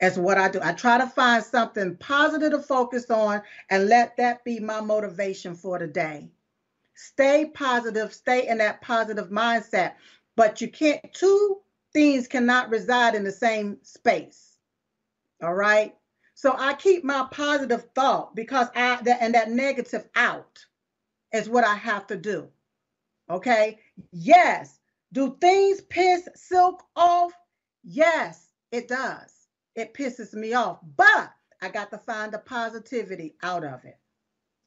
[0.00, 0.60] That's what I do.
[0.62, 3.40] I try to find something positive to focus on
[3.70, 6.28] and let that be my motivation for the day.
[6.94, 9.94] Stay positive, stay in that positive mindset.
[10.36, 11.60] But you can't, two
[11.94, 14.58] things cannot reside in the same space.
[15.42, 15.94] All right.
[16.44, 20.62] So I keep my positive thought because I that and that negative out
[21.32, 22.50] is what I have to do.
[23.30, 23.78] Okay.
[24.12, 24.78] Yes.
[25.14, 27.32] Do things piss silk off?
[27.82, 29.32] Yes, it does.
[29.74, 31.32] It pisses me off, but
[31.62, 33.98] I got to find the positivity out of it.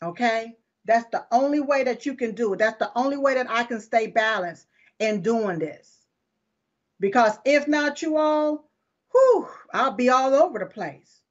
[0.02, 0.56] Okay.
[0.86, 2.58] That's the only way that you can do it.
[2.58, 4.66] That's the only way that I can stay balanced
[4.98, 6.08] in doing this.
[7.00, 8.68] Because if not, you all,
[9.12, 11.22] whew, I'll be all over the place.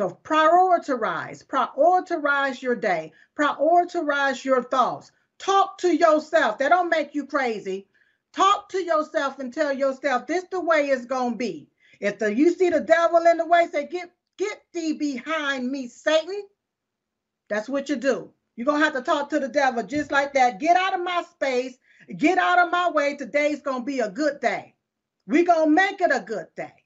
[0.00, 5.12] So prioritize, prioritize your day, prioritize your thoughts.
[5.38, 6.56] Talk to yourself.
[6.56, 7.86] That don't make you crazy.
[8.32, 11.68] Talk to yourself and tell yourself this the way it's gonna be.
[12.00, 15.86] If the you see the devil in the way, say, get get thee behind me,
[15.86, 16.44] Satan.
[17.50, 18.32] That's what you do.
[18.56, 20.60] You're gonna have to talk to the devil just like that.
[20.60, 21.76] Get out of my space,
[22.16, 23.16] get out of my way.
[23.16, 24.74] Today's gonna be a good day.
[25.26, 26.79] We're to make it a good day.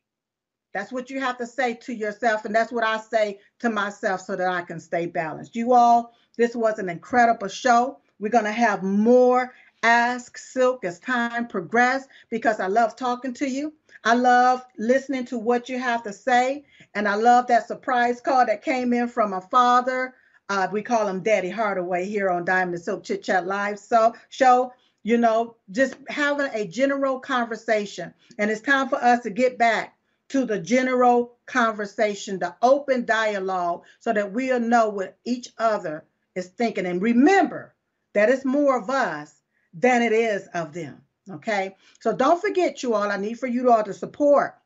[0.75, 2.45] That's what you have to say to yourself.
[2.45, 5.55] And that's what I say to myself so that I can stay balanced.
[5.55, 7.99] You all, this was an incredible show.
[8.19, 9.55] We're going to have more
[9.85, 13.73] Ask Silk as time progresses because I love talking to you.
[14.03, 16.65] I love listening to what you have to say.
[16.95, 20.15] And I love that surprise call that came in from a father.
[20.49, 24.15] Uh, we call him Daddy Hardaway here on Diamond and Silk Chit Chat Live so,
[24.29, 24.73] show
[25.05, 28.13] you know, just having a general conversation.
[28.39, 29.95] And it's time for us to get back
[30.35, 36.05] to the general conversation, the open dialogue, so that we'll know what each other
[36.35, 36.87] is thinking.
[36.87, 37.73] And remember
[38.15, 39.33] that it's more of us
[39.73, 41.03] than it is of them.
[41.31, 41.77] Okay.
[42.01, 44.57] So don't forget, you all, I need for you all to support.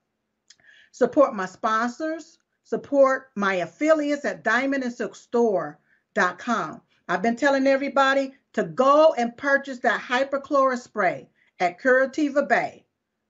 [0.93, 6.81] Support my sponsors, support my affiliates at diamondandsilkstore.com.
[7.11, 11.29] I've been telling everybody to go and purchase that hyperchlorous spray
[11.61, 12.87] at Curativa Bay.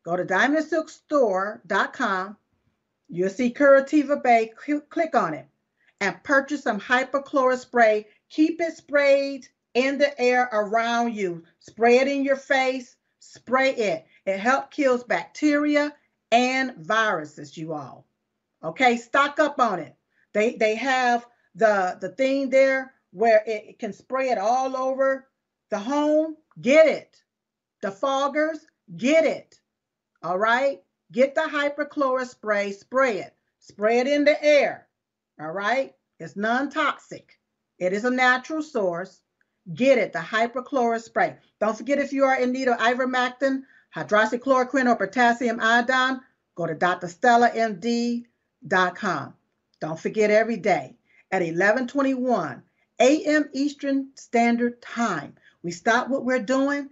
[0.08, 2.36] Go to diamondsilkstore.com.
[3.10, 4.54] You'll see Curativa Bay.
[4.88, 5.46] Click on it
[6.00, 8.06] and purchase some hyperchlorous spray.
[8.30, 11.44] Keep it sprayed in the air around you.
[11.60, 12.96] Spray it in your face.
[13.18, 14.06] Spray it.
[14.24, 15.94] It helps kills bacteria
[16.32, 18.06] and viruses, you all.
[18.64, 19.94] Okay, stock up on it.
[20.32, 25.28] They they have the the thing there where it can spray it all over
[25.68, 27.22] the home, get it.
[27.82, 28.60] The foggers,
[28.96, 29.60] get it.
[30.22, 30.82] All right?
[31.12, 33.34] Get the hyperchlorous spray, spray it.
[33.60, 34.88] Spray it in the air.
[35.40, 35.94] All right?
[36.18, 37.38] It's non toxic,
[37.78, 39.20] it is a natural source.
[39.74, 41.36] Get it, the hyperchlorous spray.
[41.60, 43.64] Don't forget if you are in need of ivermectin,
[43.94, 46.20] hydroxychloroquine, or potassium iodine,
[46.54, 49.34] go to drstellamd.com.
[49.80, 50.96] Don't forget every day
[51.30, 52.62] at 1121
[53.00, 53.48] a.m.
[53.52, 55.34] Eastern Standard Time.
[55.62, 56.90] We stop what we're doing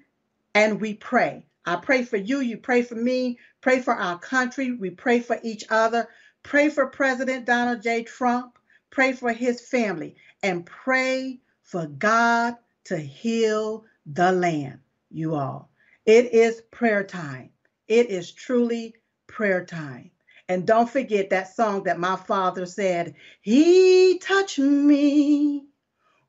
[0.55, 1.47] and we pray.
[1.67, 5.39] I pray for you, you pray for me, pray for our country, we pray for
[5.43, 6.09] each other,
[6.43, 8.05] pray for President Donald J.
[8.05, 8.59] Trump,
[8.91, 14.79] pray for his family, and pray for God to heal the land,
[15.11, 15.71] you all.
[16.07, 17.51] It is prayer time.
[17.89, 18.95] It is truly
[19.27, 20.11] prayer time.
[20.49, 25.67] And don't forget that song that my father said, He touched me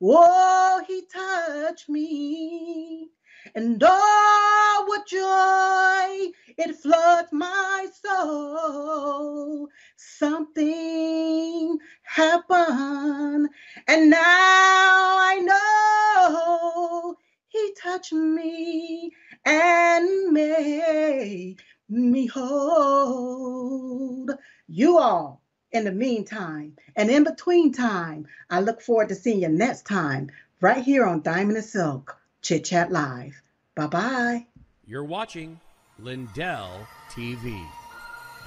[0.02, 3.10] Oh, he touched me.
[3.56, 9.70] And oh, what joy it floods my soul.
[9.96, 13.50] Something happened,
[13.88, 17.16] and now I know
[17.48, 19.14] he touched me
[19.46, 24.32] and make me hold.
[24.68, 25.42] You all,
[25.72, 30.30] in the meantime and in between time, I look forward to seeing you next time
[30.60, 32.18] right here on Diamond and Silk
[32.48, 33.42] Chit Chat Live.
[33.76, 34.46] Bye bye.
[34.86, 35.60] You're watching
[36.00, 37.62] Lindell TV.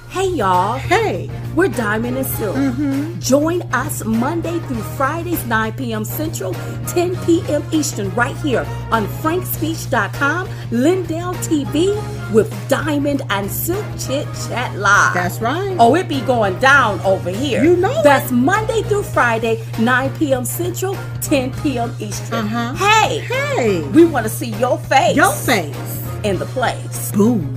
[0.08, 1.28] Hey y'all, Hey.
[1.54, 2.56] we're Diamond and Silk.
[2.56, 3.20] Mm-hmm.
[3.20, 6.06] Join us Monday through Fridays, 9 p.m.
[6.06, 6.54] Central,
[6.88, 7.62] 10 p.m.
[7.72, 11.92] Eastern, right here on frankspeech.com, Lindell TV
[12.32, 15.14] with Diamond and Silk Chit Chat Live.
[15.14, 15.76] That's right.
[15.78, 17.62] Oh, it be going down over here.
[17.64, 18.02] You know it.
[18.04, 20.44] That's Monday through Friday, 9 p.m.
[20.44, 21.94] Central, 10 p.m.
[22.00, 22.46] Eastern.
[22.46, 22.74] Uh-huh.
[22.74, 23.82] Hey, Hey.
[23.88, 26.02] we want to see your face Your face.
[26.24, 27.12] in the place.
[27.12, 27.56] Boom.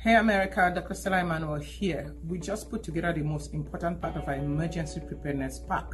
[0.00, 0.94] Hey America, Dr.
[0.94, 2.14] Stella Immanuel here.
[2.26, 5.86] We just put together the most important part of our emergency preparedness pack.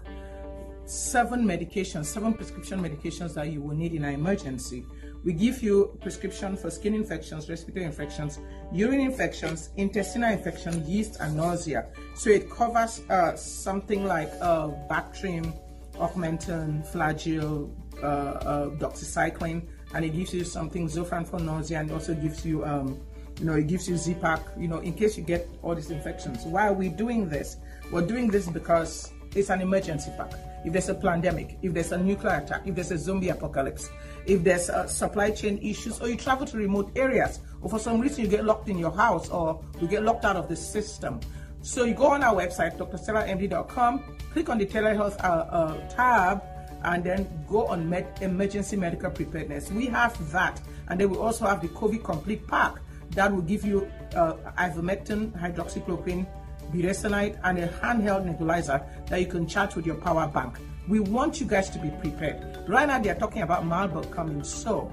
[0.87, 4.85] Seven medications, seven prescription medications that you will need in an emergency.
[5.24, 8.39] We give you prescription for skin infections, respiratory infections,
[8.70, 11.87] urine infections, intestinal infection, yeast, and nausea.
[12.14, 15.59] So it covers uh, something like uh, Bactrim,
[15.95, 17.70] Augmentin, Flagyl,
[18.03, 22.62] uh, uh, doxycycline, and it gives you something Zofran for nausea, and also gives you
[22.66, 23.01] um,
[23.39, 26.45] you know, it gives you Z-Pack, you know, in case you get all these infections.
[26.45, 27.57] Why are we doing this?
[27.91, 30.32] We're doing this because it's an emergency pack.
[30.65, 33.91] If there's a pandemic, if there's a nuclear attack, if there's a zombie apocalypse,
[34.27, 38.01] if there's uh, supply chain issues, or you travel to remote areas, or for some
[38.01, 41.21] reason you get locked in your house, or you get locked out of the system.
[41.62, 46.43] So you go on our website, drstellamd.com, click on the telehealth uh, uh, tab,
[46.85, 49.71] and then go on med- emergency medical preparedness.
[49.71, 52.77] We have that, and then we also have the COVID complete pack
[53.11, 56.27] that will give you uh, ivermectin, hydroxychloroquine,
[56.75, 60.59] budesonide, and a handheld nebulizer that you can charge with your power bank.
[60.89, 62.68] We want you guys to be prepared.
[62.68, 64.93] Right now, they are talking about Marburg coming, so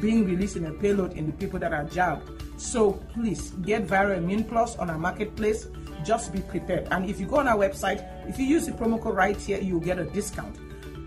[0.00, 2.28] being released in a payload in the people that are jabbed.
[2.56, 5.66] So please get Viral Immune Plus on our marketplace.
[6.04, 6.88] Just be prepared.
[6.90, 9.60] And if you go on our website, if you use the promo code right here,
[9.60, 10.56] you'll get a discount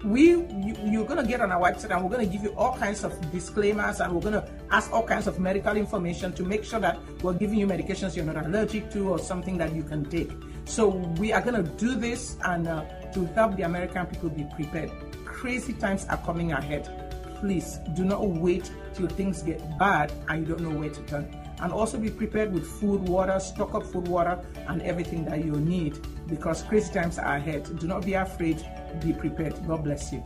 [0.03, 3.03] we you, you're to get on our website and we're to give you all kinds
[3.03, 6.99] of disclaimers and we're to ask all kinds of medical information to make sure that
[7.23, 10.31] we're giving you medications you're not allergic to or something that you can take.
[10.65, 10.89] So
[11.19, 12.83] we are to do this and uh,
[13.13, 14.91] to help the american people be prepared.
[15.25, 16.87] Crazy times are coming ahead.
[17.39, 21.35] Please do not wait till things get bad and you don't know where to turn.
[21.59, 25.53] And also be prepared with food water stock up food water and everything that you
[25.53, 28.65] need because times are ahead do not be afraid
[28.99, 29.55] be prepared.
[29.67, 30.23] God bless you.